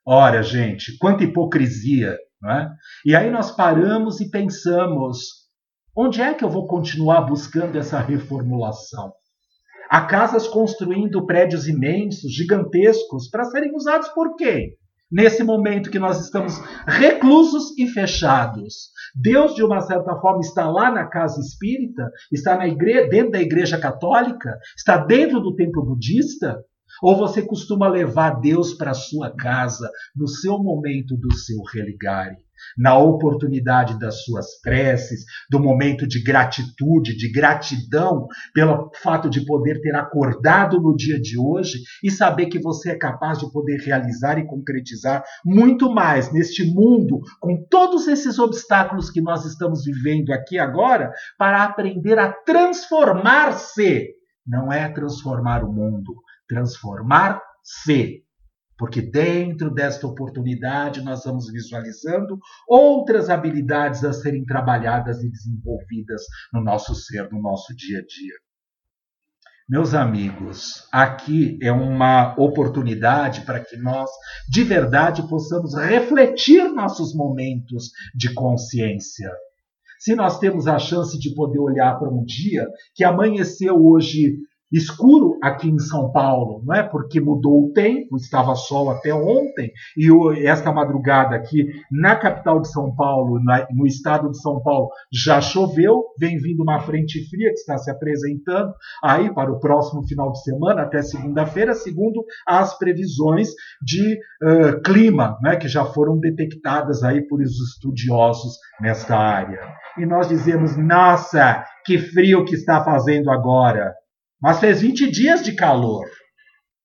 Ora, 0.06 0.42
gente, 0.42 0.96
quanta 0.96 1.24
hipocrisia! 1.24 2.16
É? 2.44 2.68
E 3.04 3.16
aí 3.16 3.30
nós 3.30 3.50
paramos 3.50 4.20
e 4.20 4.30
pensamos: 4.30 5.48
onde 5.96 6.22
é 6.22 6.32
que 6.34 6.44
eu 6.44 6.50
vou 6.50 6.68
continuar 6.68 7.22
buscando 7.22 7.76
essa 7.76 7.98
reformulação? 7.98 9.12
Há 9.90 10.02
casas 10.02 10.46
construindo 10.46 11.24
prédios 11.26 11.66
imensos, 11.66 12.32
gigantescos, 12.32 13.28
para 13.30 13.44
serem 13.44 13.74
usados 13.74 14.08
por 14.10 14.36
quem? 14.36 14.74
Nesse 15.10 15.42
momento 15.42 15.90
que 15.90 15.98
nós 15.98 16.20
estamos 16.20 16.60
reclusos 16.86 17.76
e 17.78 17.88
fechados. 17.88 18.90
Deus, 19.14 19.54
de 19.54 19.64
uma 19.64 19.80
certa 19.80 20.14
forma, 20.16 20.40
está 20.40 20.68
lá 20.70 20.90
na 20.90 21.06
casa 21.06 21.40
espírita, 21.40 22.10
está 22.30 22.56
na 22.56 22.68
igreja, 22.68 23.08
dentro 23.08 23.32
da 23.32 23.40
igreja 23.40 23.78
católica, 23.78 24.58
está 24.76 24.98
dentro 24.98 25.40
do 25.40 25.54
templo 25.56 25.82
budista, 25.82 26.62
ou 27.02 27.16
você 27.16 27.42
costuma 27.42 27.88
levar 27.88 28.40
Deus 28.40 28.74
para 28.74 28.94
sua 28.94 29.34
casa 29.34 29.90
no 30.14 30.26
seu 30.28 30.58
momento 30.58 31.16
do 31.16 31.34
seu 31.34 31.62
religare, 31.72 32.36
na 32.76 32.98
oportunidade 32.98 33.98
das 33.98 34.24
suas 34.24 34.60
preces, 34.60 35.24
do 35.50 35.60
momento 35.60 36.06
de 36.06 36.22
gratitude, 36.22 37.16
de 37.16 37.30
gratidão 37.30 38.26
pelo 38.52 38.90
fato 39.02 39.30
de 39.30 39.44
poder 39.44 39.80
ter 39.80 39.94
acordado 39.94 40.80
no 40.80 40.96
dia 40.96 41.20
de 41.20 41.38
hoje 41.38 41.78
e 42.02 42.10
saber 42.10 42.46
que 42.46 42.58
você 42.58 42.90
é 42.90 42.98
capaz 42.98 43.38
de 43.38 43.50
poder 43.52 43.78
realizar 43.80 44.38
e 44.38 44.46
concretizar 44.46 45.22
muito 45.44 45.92
mais 45.92 46.32
neste 46.32 46.64
mundo, 46.64 47.20
com 47.40 47.64
todos 47.70 48.08
esses 48.08 48.38
obstáculos 48.38 49.10
que 49.10 49.20
nós 49.20 49.44
estamos 49.44 49.84
vivendo 49.84 50.32
aqui 50.32 50.58
agora, 50.58 51.12
para 51.38 51.64
aprender 51.64 52.18
a 52.18 52.32
transformar-se. 52.32 54.14
Não 54.46 54.72
é 54.72 54.88
transformar 54.88 55.62
o 55.62 55.70
mundo, 55.70 56.14
transformar-se. 56.48 58.24
Porque 58.76 59.02
dentro 59.02 59.74
desta 59.74 60.06
oportunidade 60.06 61.02
nós 61.02 61.24
vamos 61.24 61.50
visualizando 61.50 62.38
outras 62.68 63.28
habilidades 63.28 64.04
a 64.04 64.12
serem 64.12 64.44
trabalhadas 64.44 65.22
e 65.22 65.28
desenvolvidas 65.28 66.22
no 66.52 66.62
nosso 66.62 66.94
ser, 66.94 67.28
no 67.32 67.42
nosso 67.42 67.74
dia 67.74 67.98
a 67.98 68.02
dia. 68.02 68.34
Meus 69.68 69.92
amigos, 69.92 70.88
aqui 70.90 71.58
é 71.60 71.70
uma 71.70 72.34
oportunidade 72.40 73.42
para 73.42 73.60
que 73.60 73.76
nós, 73.76 74.08
de 74.48 74.64
verdade, 74.64 75.28
possamos 75.28 75.74
refletir 75.74 76.72
nossos 76.72 77.14
momentos 77.14 77.90
de 78.14 78.32
consciência. 78.32 79.30
Se 79.98 80.14
nós 80.14 80.38
temos 80.38 80.66
a 80.66 80.78
chance 80.78 81.18
de 81.18 81.34
poder 81.34 81.58
olhar 81.58 81.98
para 81.98 82.08
um 82.08 82.24
dia 82.24 82.66
que 82.94 83.04
amanheceu 83.04 83.74
hoje 83.74 84.38
escuro 84.72 85.38
aqui 85.42 85.68
em 85.68 85.78
São 85.78 86.10
Paulo, 86.12 86.62
não 86.64 86.74
é? 86.74 86.82
Porque 86.82 87.20
mudou 87.20 87.66
o 87.66 87.72
tempo, 87.72 88.16
estava 88.16 88.54
sol 88.54 88.90
até 88.90 89.12
ontem 89.14 89.72
e 89.96 90.08
esta 90.46 90.72
madrugada 90.72 91.36
aqui 91.36 91.66
na 91.90 92.16
capital 92.16 92.60
de 92.60 92.70
São 92.70 92.94
Paulo, 92.94 93.40
no 93.74 93.86
estado 93.86 94.30
de 94.30 94.40
São 94.40 94.62
Paulo, 94.62 94.88
já 95.12 95.40
choveu, 95.40 96.04
vem 96.18 96.38
vindo 96.38 96.62
uma 96.62 96.80
frente 96.80 97.28
fria 97.28 97.48
que 97.50 97.58
está 97.58 97.78
se 97.78 97.90
apresentando 97.90 98.72
aí 99.02 99.32
para 99.32 99.52
o 99.52 99.60
próximo 99.60 100.06
final 100.06 100.32
de 100.32 100.42
semana 100.42 100.82
até 100.82 101.02
segunda-feira, 101.02 101.74
segundo 101.74 102.24
as 102.46 102.76
previsões 102.78 103.48
de 103.82 104.18
uh, 104.42 104.80
clima, 104.82 105.38
né? 105.42 105.56
Que 105.56 105.68
já 105.68 105.84
foram 105.84 106.18
detectadas 106.18 107.02
aí 107.02 107.26
por 107.26 107.40
os 107.40 107.58
estudiosos 107.72 108.58
nesta 108.80 109.16
área. 109.16 109.60
E 109.96 110.06
nós 110.06 110.28
dizemos, 110.28 110.76
nossa, 110.76 111.64
que 111.84 111.98
frio 111.98 112.44
que 112.44 112.54
está 112.54 112.84
fazendo 112.84 113.30
agora. 113.30 113.94
Mas 114.40 114.60
fez 114.60 114.80
20 114.80 115.10
dias 115.10 115.42
de 115.42 115.54
calor. 115.54 116.06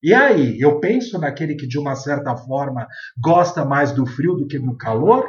E 0.01 0.13
aí, 0.13 0.59
eu 0.59 0.79
penso 0.79 1.17
naquele 1.17 1.55
que 1.55 1.67
de 1.67 1.79
uma 1.79 1.95
certa 1.95 2.35
forma 2.35 2.87
gosta 3.23 3.63
mais 3.63 3.91
do 3.93 4.05
frio 4.05 4.35
do 4.35 4.47
que 4.47 4.59
do 4.59 4.75
calor? 4.75 5.25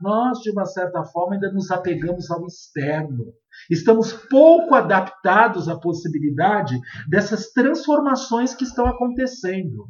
Nós, 0.00 0.38
de 0.40 0.50
uma 0.50 0.64
certa 0.66 1.02
forma, 1.04 1.34
ainda 1.34 1.50
nos 1.50 1.70
apegamos 1.70 2.30
ao 2.30 2.46
externo. 2.46 3.32
Estamos 3.70 4.12
pouco 4.12 4.74
adaptados 4.74 5.68
à 5.68 5.76
possibilidade 5.76 6.78
dessas 7.08 7.50
transformações 7.52 8.54
que 8.54 8.64
estão 8.64 8.86
acontecendo. 8.86 9.88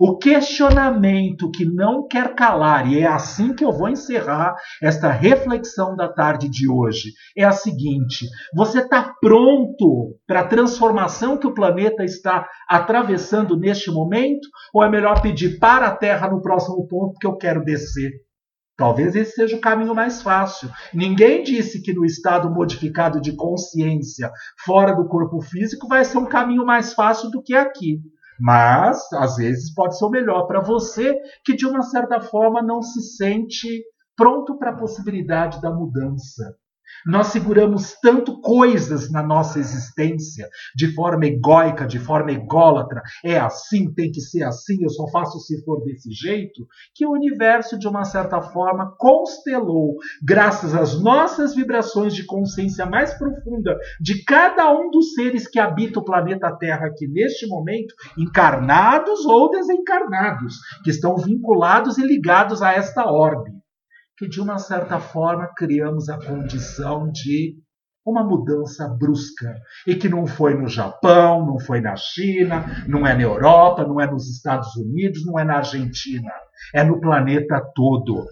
O 0.00 0.18
questionamento 0.18 1.50
que 1.50 1.64
não 1.64 2.06
quer 2.06 2.34
calar, 2.34 2.90
e 2.90 2.98
é 2.98 3.06
assim 3.06 3.54
que 3.54 3.64
eu 3.64 3.72
vou 3.72 3.88
encerrar 3.88 4.54
esta 4.82 5.10
reflexão 5.10 5.94
da 5.94 6.08
tarde 6.08 6.48
de 6.48 6.68
hoje, 6.68 7.12
é 7.36 7.44
a 7.44 7.52
seguinte: 7.52 8.26
você 8.54 8.80
está 8.80 9.14
pronto 9.20 10.16
para 10.26 10.40
a 10.40 10.46
transformação 10.46 11.38
que 11.38 11.46
o 11.46 11.54
planeta 11.54 12.04
está 12.04 12.48
atravessando 12.68 13.56
neste 13.56 13.90
momento? 13.90 14.48
Ou 14.72 14.82
é 14.82 14.90
melhor 14.90 15.22
pedir 15.22 15.58
para 15.58 15.86
a 15.86 15.96
Terra 15.96 16.28
no 16.28 16.42
próximo 16.42 16.86
ponto 16.88 17.18
que 17.18 17.26
eu 17.26 17.36
quero 17.36 17.64
descer? 17.64 18.10
Talvez 18.76 19.14
esse 19.14 19.32
seja 19.32 19.56
o 19.56 19.60
caminho 19.60 19.94
mais 19.94 20.20
fácil. 20.20 20.68
Ninguém 20.92 21.44
disse 21.44 21.80
que 21.80 21.92
no 21.92 22.04
estado 22.04 22.50
modificado 22.50 23.20
de 23.20 23.32
consciência, 23.36 24.32
fora 24.64 24.92
do 24.92 25.06
corpo 25.06 25.40
físico, 25.40 25.86
vai 25.86 26.04
ser 26.04 26.18
um 26.18 26.26
caminho 26.26 26.66
mais 26.66 26.92
fácil 26.92 27.30
do 27.30 27.40
que 27.40 27.54
aqui. 27.54 28.00
Mas, 28.38 29.12
às 29.12 29.36
vezes, 29.36 29.72
pode 29.72 29.96
ser 29.96 30.04
o 30.04 30.10
melhor 30.10 30.46
para 30.46 30.60
você 30.60 31.14
que, 31.44 31.54
de 31.54 31.66
uma 31.66 31.82
certa 31.82 32.20
forma, 32.20 32.62
não 32.62 32.82
se 32.82 33.00
sente 33.16 33.84
pronto 34.16 34.58
para 34.58 34.70
a 34.70 34.76
possibilidade 34.76 35.60
da 35.60 35.70
mudança. 35.70 36.56
Nós 37.06 37.28
seguramos 37.28 37.94
tanto 38.00 38.40
coisas 38.40 39.10
na 39.10 39.22
nossa 39.22 39.58
existência 39.58 40.48
de 40.74 40.94
forma 40.94 41.26
egóica, 41.26 41.86
de 41.86 41.98
forma 41.98 42.32
ególatra. 42.32 43.02
É 43.24 43.38
assim, 43.38 43.92
tem 43.92 44.10
que 44.10 44.20
ser 44.20 44.42
assim, 44.42 44.82
eu 44.82 44.90
só 44.90 45.06
faço 45.08 45.38
se 45.40 45.62
for 45.64 45.82
desse 45.84 46.10
jeito, 46.12 46.66
que 46.94 47.06
o 47.06 47.12
universo, 47.12 47.78
de 47.78 47.86
uma 47.86 48.04
certa 48.04 48.40
forma, 48.40 48.94
constelou, 48.98 49.96
graças 50.22 50.74
às 50.74 51.00
nossas 51.00 51.54
vibrações 51.54 52.14
de 52.14 52.24
consciência 52.24 52.86
mais 52.86 53.14
profunda 53.14 53.76
de 54.00 54.24
cada 54.24 54.72
um 54.72 54.90
dos 54.90 55.14
seres 55.14 55.46
que 55.46 55.58
habita 55.58 56.00
o 56.00 56.04
planeta 56.04 56.54
Terra 56.56 56.86
aqui 56.86 57.06
neste 57.06 57.46
momento, 57.46 57.94
encarnados 58.18 59.24
ou 59.26 59.50
desencarnados, 59.50 60.56
que 60.82 60.90
estão 60.90 61.16
vinculados 61.16 61.98
e 61.98 62.06
ligados 62.06 62.62
a 62.62 62.72
esta 62.72 63.10
orbe 63.10 63.53
que 64.16 64.28
de 64.28 64.40
uma 64.40 64.58
certa 64.58 65.00
forma 65.00 65.50
criamos 65.56 66.08
a 66.08 66.18
condição 66.18 67.10
de 67.10 67.56
uma 68.06 68.22
mudança 68.22 68.86
brusca 68.86 69.56
e 69.86 69.94
que 69.94 70.08
não 70.08 70.26
foi 70.26 70.54
no 70.54 70.68
Japão, 70.68 71.46
não 71.46 71.58
foi 71.58 71.80
na 71.80 71.96
China, 71.96 72.84
não 72.86 73.06
é 73.06 73.14
na 73.14 73.22
Europa, 73.22 73.86
não 73.86 74.00
é 74.00 74.06
nos 74.06 74.28
Estados 74.28 74.76
Unidos, 74.76 75.24
não 75.24 75.38
é 75.38 75.44
na 75.44 75.56
Argentina, 75.56 76.30
é 76.74 76.84
no 76.84 77.00
planeta 77.00 77.60
todo. 77.74 78.26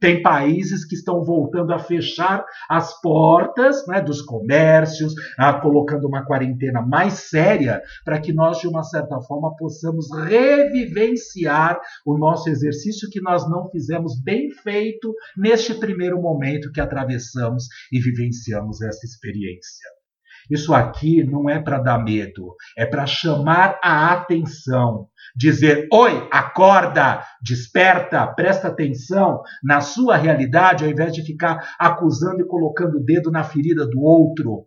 Tem 0.00 0.22
países 0.22 0.84
que 0.84 0.94
estão 0.94 1.22
voltando 1.22 1.72
a 1.72 1.78
fechar 1.78 2.44
as 2.68 2.98
portas 3.00 3.86
né, 3.86 4.00
dos 4.00 4.22
comércios, 4.22 5.12
ah, 5.38 5.52
colocando 5.60 6.06
uma 6.06 6.24
quarentena 6.24 6.80
mais 6.80 7.28
séria, 7.28 7.82
para 8.04 8.18
que 8.18 8.32
nós, 8.32 8.58
de 8.58 8.66
uma 8.66 8.82
certa 8.82 9.20
forma, 9.20 9.54
possamos 9.56 10.06
revivenciar 10.26 11.78
o 12.06 12.16
nosso 12.16 12.48
exercício 12.48 13.10
que 13.10 13.20
nós 13.20 13.48
não 13.48 13.68
fizemos 13.70 14.18
bem 14.22 14.50
feito 14.62 15.14
neste 15.36 15.74
primeiro 15.74 16.20
momento 16.20 16.72
que 16.72 16.80
atravessamos 16.80 17.64
e 17.92 18.00
vivenciamos 18.00 18.80
essa 18.80 19.04
experiência. 19.04 19.86
Isso 20.50 20.74
aqui 20.74 21.22
não 21.22 21.48
é 21.48 21.60
para 21.60 21.78
dar 21.78 22.02
medo, 22.02 22.56
é 22.76 22.84
para 22.84 23.06
chamar 23.06 23.78
a 23.82 24.12
atenção. 24.12 25.08
Dizer: 25.36 25.88
oi, 25.92 26.28
acorda, 26.30 27.24
desperta, 27.42 28.26
presta 28.26 28.68
atenção 28.68 29.42
na 29.62 29.80
sua 29.80 30.16
realidade, 30.16 30.84
ao 30.84 30.90
invés 30.90 31.12
de 31.12 31.22
ficar 31.22 31.74
acusando 31.78 32.42
e 32.42 32.46
colocando 32.46 32.98
o 32.98 33.04
dedo 33.04 33.30
na 33.30 33.44
ferida 33.44 33.86
do 33.86 34.00
outro. 34.00 34.66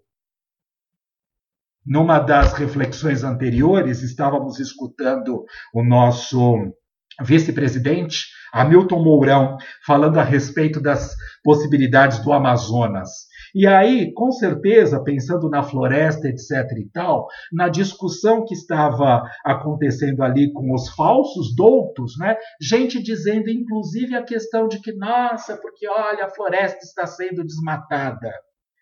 Numa 1.85 2.17
das 2.17 2.53
reflexões 2.53 3.23
anteriores, 3.23 4.01
estávamos 4.01 4.57
escutando 4.59 5.43
o 5.73 5.83
nosso 5.83 6.73
vice-presidente, 7.21 8.27
Hamilton 8.53 9.03
Mourão, 9.03 9.57
falando 9.85 10.17
a 10.17 10.23
respeito 10.23 10.79
das 10.79 11.15
possibilidades 11.43 12.19
do 12.19 12.31
Amazonas. 12.31 13.09
E 13.53 13.67
aí, 13.67 14.11
com 14.13 14.31
certeza, 14.31 15.03
pensando 15.03 15.47
na 15.47 15.61
floresta, 15.61 16.27
etc 16.27 16.51
e 16.77 16.89
tal, 16.91 17.27
na 17.51 17.69
discussão 17.69 18.43
que 18.43 18.55
estava 18.55 19.21
acontecendo 19.45 20.23
ali 20.23 20.51
com 20.51 20.73
os 20.73 20.89
falsos 20.89 21.55
doutos, 21.55 22.17
né? 22.17 22.35
Gente 22.59 23.01
dizendo, 23.01 23.49
inclusive, 23.49 24.15
a 24.15 24.23
questão 24.23 24.67
de 24.67 24.81
que, 24.81 24.91
nossa, 24.93 25.55
porque 25.57 25.87
olha, 25.87 26.25
a 26.25 26.29
floresta 26.29 26.79
está 26.79 27.05
sendo 27.05 27.43
desmatada. 27.43 28.31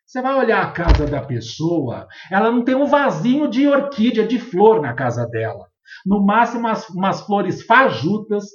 Você 0.05 0.21
vai 0.21 0.35
olhar 0.35 0.61
a 0.61 0.71
casa 0.71 1.05
da 1.05 1.21
pessoa, 1.21 2.07
ela 2.29 2.51
não 2.51 2.63
tem 2.63 2.75
um 2.75 2.85
vasinho 2.85 3.49
de 3.49 3.67
orquídea, 3.67 4.27
de 4.27 4.39
flor 4.39 4.81
na 4.81 4.93
casa 4.93 5.25
dela. 5.25 5.70
No 6.05 6.25
máximo, 6.25 6.61
umas, 6.61 6.89
umas, 6.89 7.21
flores 7.21 7.63
fajutas, 7.63 8.45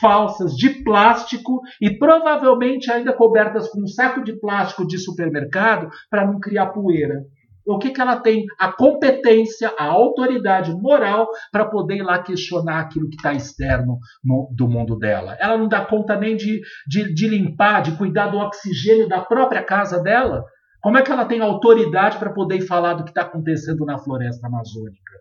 falsas, 0.00 0.54
de 0.56 0.82
plástico 0.82 1.60
e 1.80 1.98
provavelmente 1.98 2.90
ainda 2.90 3.12
cobertas 3.12 3.68
com 3.68 3.82
um 3.82 3.86
saco 3.86 4.22
de 4.22 4.38
plástico 4.38 4.86
de 4.86 4.98
supermercado 4.98 5.88
para 6.10 6.26
não 6.26 6.38
criar 6.40 6.66
poeira. 6.66 7.22
O 7.66 7.78
que, 7.78 7.90
que 7.90 8.00
ela 8.00 8.20
tem? 8.20 8.44
A 8.58 8.70
competência, 8.70 9.72
a 9.78 9.84
autoridade 9.84 10.70
moral 10.72 11.28
para 11.50 11.64
poder 11.64 11.96
ir 11.96 12.02
lá 12.02 12.22
questionar 12.22 12.80
aquilo 12.80 13.08
que 13.08 13.16
está 13.16 13.32
externo 13.32 13.98
no, 14.22 14.50
do 14.54 14.68
mundo 14.68 14.98
dela. 14.98 15.34
Ela 15.40 15.56
não 15.56 15.66
dá 15.66 15.84
conta 15.84 16.14
nem 16.14 16.36
de, 16.36 16.60
de, 16.86 17.14
de 17.14 17.28
limpar, 17.28 17.80
de 17.80 17.96
cuidar 17.96 18.28
do 18.28 18.36
oxigênio 18.36 19.08
da 19.08 19.22
própria 19.22 19.62
casa 19.62 20.02
dela. 20.02 20.44
Como 20.82 20.98
é 20.98 21.02
que 21.02 21.10
ela 21.10 21.24
tem 21.24 21.40
autoridade 21.40 22.18
para 22.18 22.34
poder 22.34 22.60
falar 22.60 22.94
do 22.94 23.04
que 23.04 23.10
está 23.10 23.22
acontecendo 23.22 23.86
na 23.86 23.98
floresta 23.98 24.46
amazônica? 24.46 25.14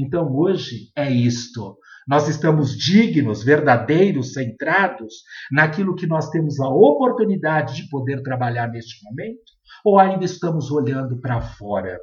Então 0.00 0.34
hoje 0.34 0.90
é 0.96 1.10
isto. 1.10 1.76
Nós 2.08 2.26
estamos 2.26 2.74
dignos, 2.74 3.44
verdadeiros, 3.44 4.32
centrados 4.32 5.14
naquilo 5.52 5.94
que 5.94 6.06
nós 6.06 6.30
temos 6.30 6.58
a 6.58 6.68
oportunidade 6.68 7.76
de 7.76 7.88
poder 7.90 8.22
trabalhar 8.22 8.68
neste 8.68 9.04
momento? 9.04 9.42
Ou 9.84 9.98
ainda 9.98 10.24
estamos 10.24 10.70
olhando 10.70 11.20
para 11.20 11.42
fora? 11.42 11.98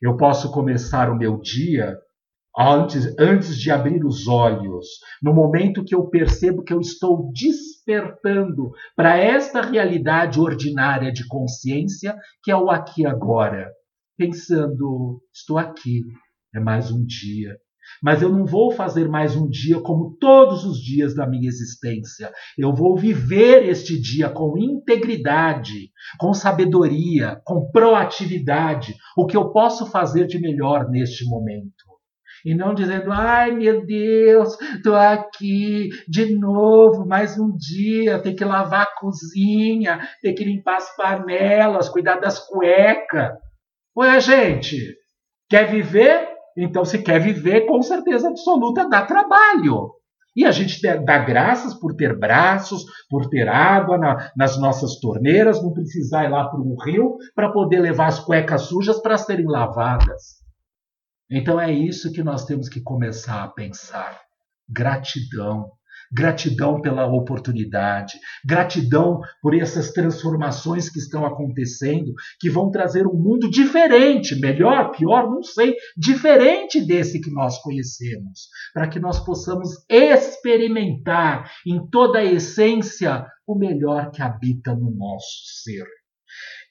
Eu 0.00 0.16
posso 0.16 0.52
começar 0.52 1.10
o 1.10 1.16
meu 1.16 1.40
dia 1.40 1.96
antes, 2.58 3.06
antes 3.18 3.58
de 3.58 3.70
abrir 3.70 4.04
os 4.04 4.28
olhos, 4.28 4.86
no 5.22 5.32
momento 5.32 5.84
que 5.84 5.94
eu 5.94 6.08
percebo 6.08 6.62
que 6.62 6.72
eu 6.72 6.80
estou 6.80 7.32
despertando 7.32 8.70
para 8.94 9.16
esta 9.16 9.62
realidade 9.62 10.38
ordinária 10.38 11.10
de 11.10 11.26
consciência, 11.26 12.14
que 12.44 12.50
é 12.50 12.56
o 12.56 12.70
aqui 12.70 13.06
agora, 13.06 13.72
pensando: 14.18 15.22
estou 15.32 15.56
aqui, 15.56 16.02
é 16.54 16.60
mais 16.60 16.90
um 16.90 17.04
dia. 17.04 17.56
Mas 18.02 18.22
eu 18.22 18.28
não 18.28 18.44
vou 18.44 18.70
fazer 18.70 19.08
mais 19.08 19.36
um 19.36 19.48
dia 19.48 19.80
como 19.80 20.16
todos 20.20 20.64
os 20.64 20.78
dias 20.78 21.14
da 21.14 21.26
minha 21.26 21.48
existência. 21.48 22.32
Eu 22.56 22.74
vou 22.74 22.96
viver 22.96 23.68
este 23.68 24.00
dia 24.00 24.28
com 24.28 24.56
integridade, 24.56 25.90
com 26.18 26.32
sabedoria, 26.32 27.40
com 27.44 27.70
proatividade, 27.70 28.94
o 29.16 29.26
que 29.26 29.36
eu 29.36 29.50
posso 29.52 29.86
fazer 29.86 30.26
de 30.26 30.40
melhor 30.40 30.88
neste 30.88 31.24
momento. 31.24 31.92
E 32.44 32.54
não 32.56 32.74
dizendo, 32.74 33.12
ai 33.12 33.52
meu 33.52 33.86
Deus, 33.86 34.56
tô 34.82 34.94
aqui 34.94 35.90
de 36.08 36.36
novo, 36.36 37.06
mais 37.06 37.38
um 37.38 37.56
dia, 37.56 38.18
tem 38.18 38.34
que 38.34 38.44
lavar 38.44 38.82
a 38.82 39.00
cozinha, 39.00 40.00
tem 40.20 40.34
que 40.34 40.42
limpar 40.42 40.78
as 40.78 40.96
panelas, 40.96 41.88
cuidar 41.88 42.16
das 42.16 42.40
cuecas. 42.40 43.30
Ué, 43.96 44.20
gente, 44.20 44.96
quer 45.48 45.70
viver? 45.70 46.31
Então, 46.56 46.84
se 46.84 47.02
quer 47.02 47.20
viver, 47.20 47.66
com 47.66 47.82
certeza 47.82 48.28
absoluta, 48.28 48.88
dá 48.88 49.04
trabalho. 49.04 49.90
E 50.34 50.46
a 50.46 50.50
gente 50.50 50.80
dá 50.80 51.18
graças 51.18 51.74
por 51.74 51.94
ter 51.94 52.18
braços, 52.18 52.84
por 53.08 53.28
ter 53.28 53.48
água 53.48 53.98
na, 53.98 54.30
nas 54.34 54.58
nossas 54.58 54.98
torneiras, 54.98 55.62
não 55.62 55.72
precisar 55.72 56.24
ir 56.24 56.30
lá 56.30 56.48
para 56.48 56.60
um 56.60 56.74
rio 56.82 57.16
para 57.34 57.52
poder 57.52 57.80
levar 57.80 58.06
as 58.06 58.20
cuecas 58.20 58.62
sujas 58.62 59.00
para 59.00 59.18
serem 59.18 59.46
lavadas. 59.46 60.42
Então 61.30 61.60
é 61.60 61.70
isso 61.70 62.12
que 62.12 62.22
nós 62.22 62.46
temos 62.46 62.68
que 62.68 62.80
começar 62.80 63.42
a 63.42 63.48
pensar. 63.48 64.18
Gratidão 64.68 65.70
gratidão 66.12 66.80
pela 66.80 67.06
oportunidade, 67.06 68.18
gratidão 68.44 69.20
por 69.40 69.54
essas 69.54 69.90
transformações 69.90 70.90
que 70.90 70.98
estão 70.98 71.24
acontecendo, 71.24 72.12
que 72.38 72.50
vão 72.50 72.70
trazer 72.70 73.06
um 73.06 73.14
mundo 73.14 73.48
diferente, 73.48 74.38
melhor, 74.38 74.90
pior, 74.90 75.30
não 75.30 75.42
sei, 75.42 75.74
diferente 75.96 76.80
desse 76.80 77.20
que 77.20 77.30
nós 77.30 77.58
conhecemos, 77.62 78.48
para 78.74 78.88
que 78.88 79.00
nós 79.00 79.24
possamos 79.24 79.70
experimentar 79.88 81.50
em 81.66 81.86
toda 81.88 82.18
a 82.18 82.24
essência 82.24 83.26
o 83.46 83.54
melhor 83.54 84.10
que 84.10 84.22
habita 84.22 84.74
no 84.74 84.90
nosso 84.90 85.62
ser 85.62 86.01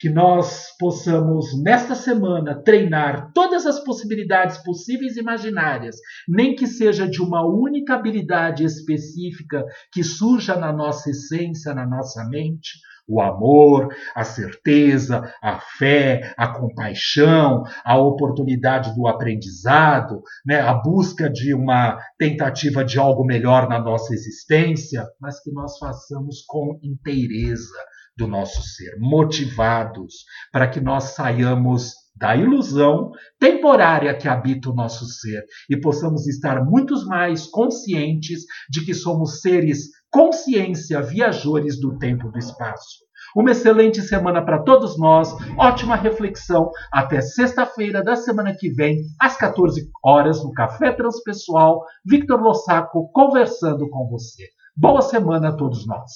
que 0.02 0.10
nós 0.10 0.76
possamos, 0.80 1.62
nesta 1.62 1.94
semana, 1.94 2.60
treinar 2.64 3.32
todas 3.36 3.68
as 3.68 3.84
possibilidades 3.84 4.58
possíveis 4.58 5.16
e 5.16 5.20
imaginárias, 5.20 5.96
nem 6.28 6.56
que 6.56 6.66
seja 6.66 7.08
de 7.08 7.22
uma 7.22 7.46
única 7.46 7.94
habilidade 7.94 8.64
específica 8.64 9.64
que 9.94 10.04
surja 10.04 10.56
na 10.56 10.74
nossa 10.74 11.12
essência, 11.12 11.76
na 11.76 11.86
nossa 11.86 12.28
mente. 12.28 12.80
O 13.08 13.22
amor, 13.22 13.90
a 14.16 14.24
certeza, 14.24 15.22
a 15.42 15.60
fé, 15.60 16.34
a 16.36 16.48
compaixão, 16.48 17.64
a 17.86 17.98
oportunidade 17.98 18.96
do 18.96 19.08
aprendizado, 19.08 20.24
né? 20.44 20.62
a 20.62 20.74
busca 20.74 21.30
de 21.30 21.54
uma 21.54 22.00
tentativa 22.18 22.84
de 22.84 22.98
algo 22.98 23.24
melhor 23.24 23.70
na 23.70 23.80
nossa 23.80 24.14
existência, 24.16 25.06
mas 25.20 25.40
que 25.44 25.52
nós 25.52 25.78
façamos 25.78 26.44
com 26.48 26.80
inteireza, 26.82 27.78
do 28.18 28.28
nosso 28.28 28.62
ser, 28.62 28.96
motivados 29.00 30.26
para 30.52 30.68
que 30.68 30.80
nós 30.80 31.16
saiamos 31.16 31.94
da 32.16 32.36
ilusão 32.36 33.12
temporária 33.40 34.16
que 34.16 34.28
habita 34.28 34.70
o 34.70 34.76
nosso 34.76 35.06
ser 35.06 35.44
e 35.70 35.80
possamos 35.80 36.28
estar 36.28 36.64
muito 36.64 36.94
mais 37.08 37.48
conscientes 37.48 38.44
de 38.70 38.86
que 38.86 38.94
somos 38.94 39.42
seres 39.42 39.90
consciência 40.12 41.02
viajores 41.02 41.80
do 41.80 41.98
tempo 41.98 42.28
e 42.28 42.32
do 42.32 42.38
espaço. 42.38 43.12
Uma 43.36 43.52
excelente 43.52 44.02
semana 44.02 44.44
para 44.44 44.62
todos 44.62 44.98
nós, 45.00 45.34
ótima 45.58 45.96
reflexão. 45.96 46.70
Até 46.92 47.22
sexta-feira 47.22 48.04
da 48.04 48.16
semana 48.16 48.54
que 48.54 48.70
vem, 48.70 49.04
às 49.20 49.38
14 49.38 49.90
horas, 50.04 50.44
no 50.44 50.52
Café 50.52 50.92
Transpessoal. 50.92 51.82
Victor 52.06 52.42
Lossaco 52.42 53.10
conversando 53.14 53.90
com 53.90 54.10
você. 54.10 54.50
Boa 54.76 55.02
semana 55.02 55.50
a 55.50 55.56
todos 55.56 55.88
nós. 55.88 56.10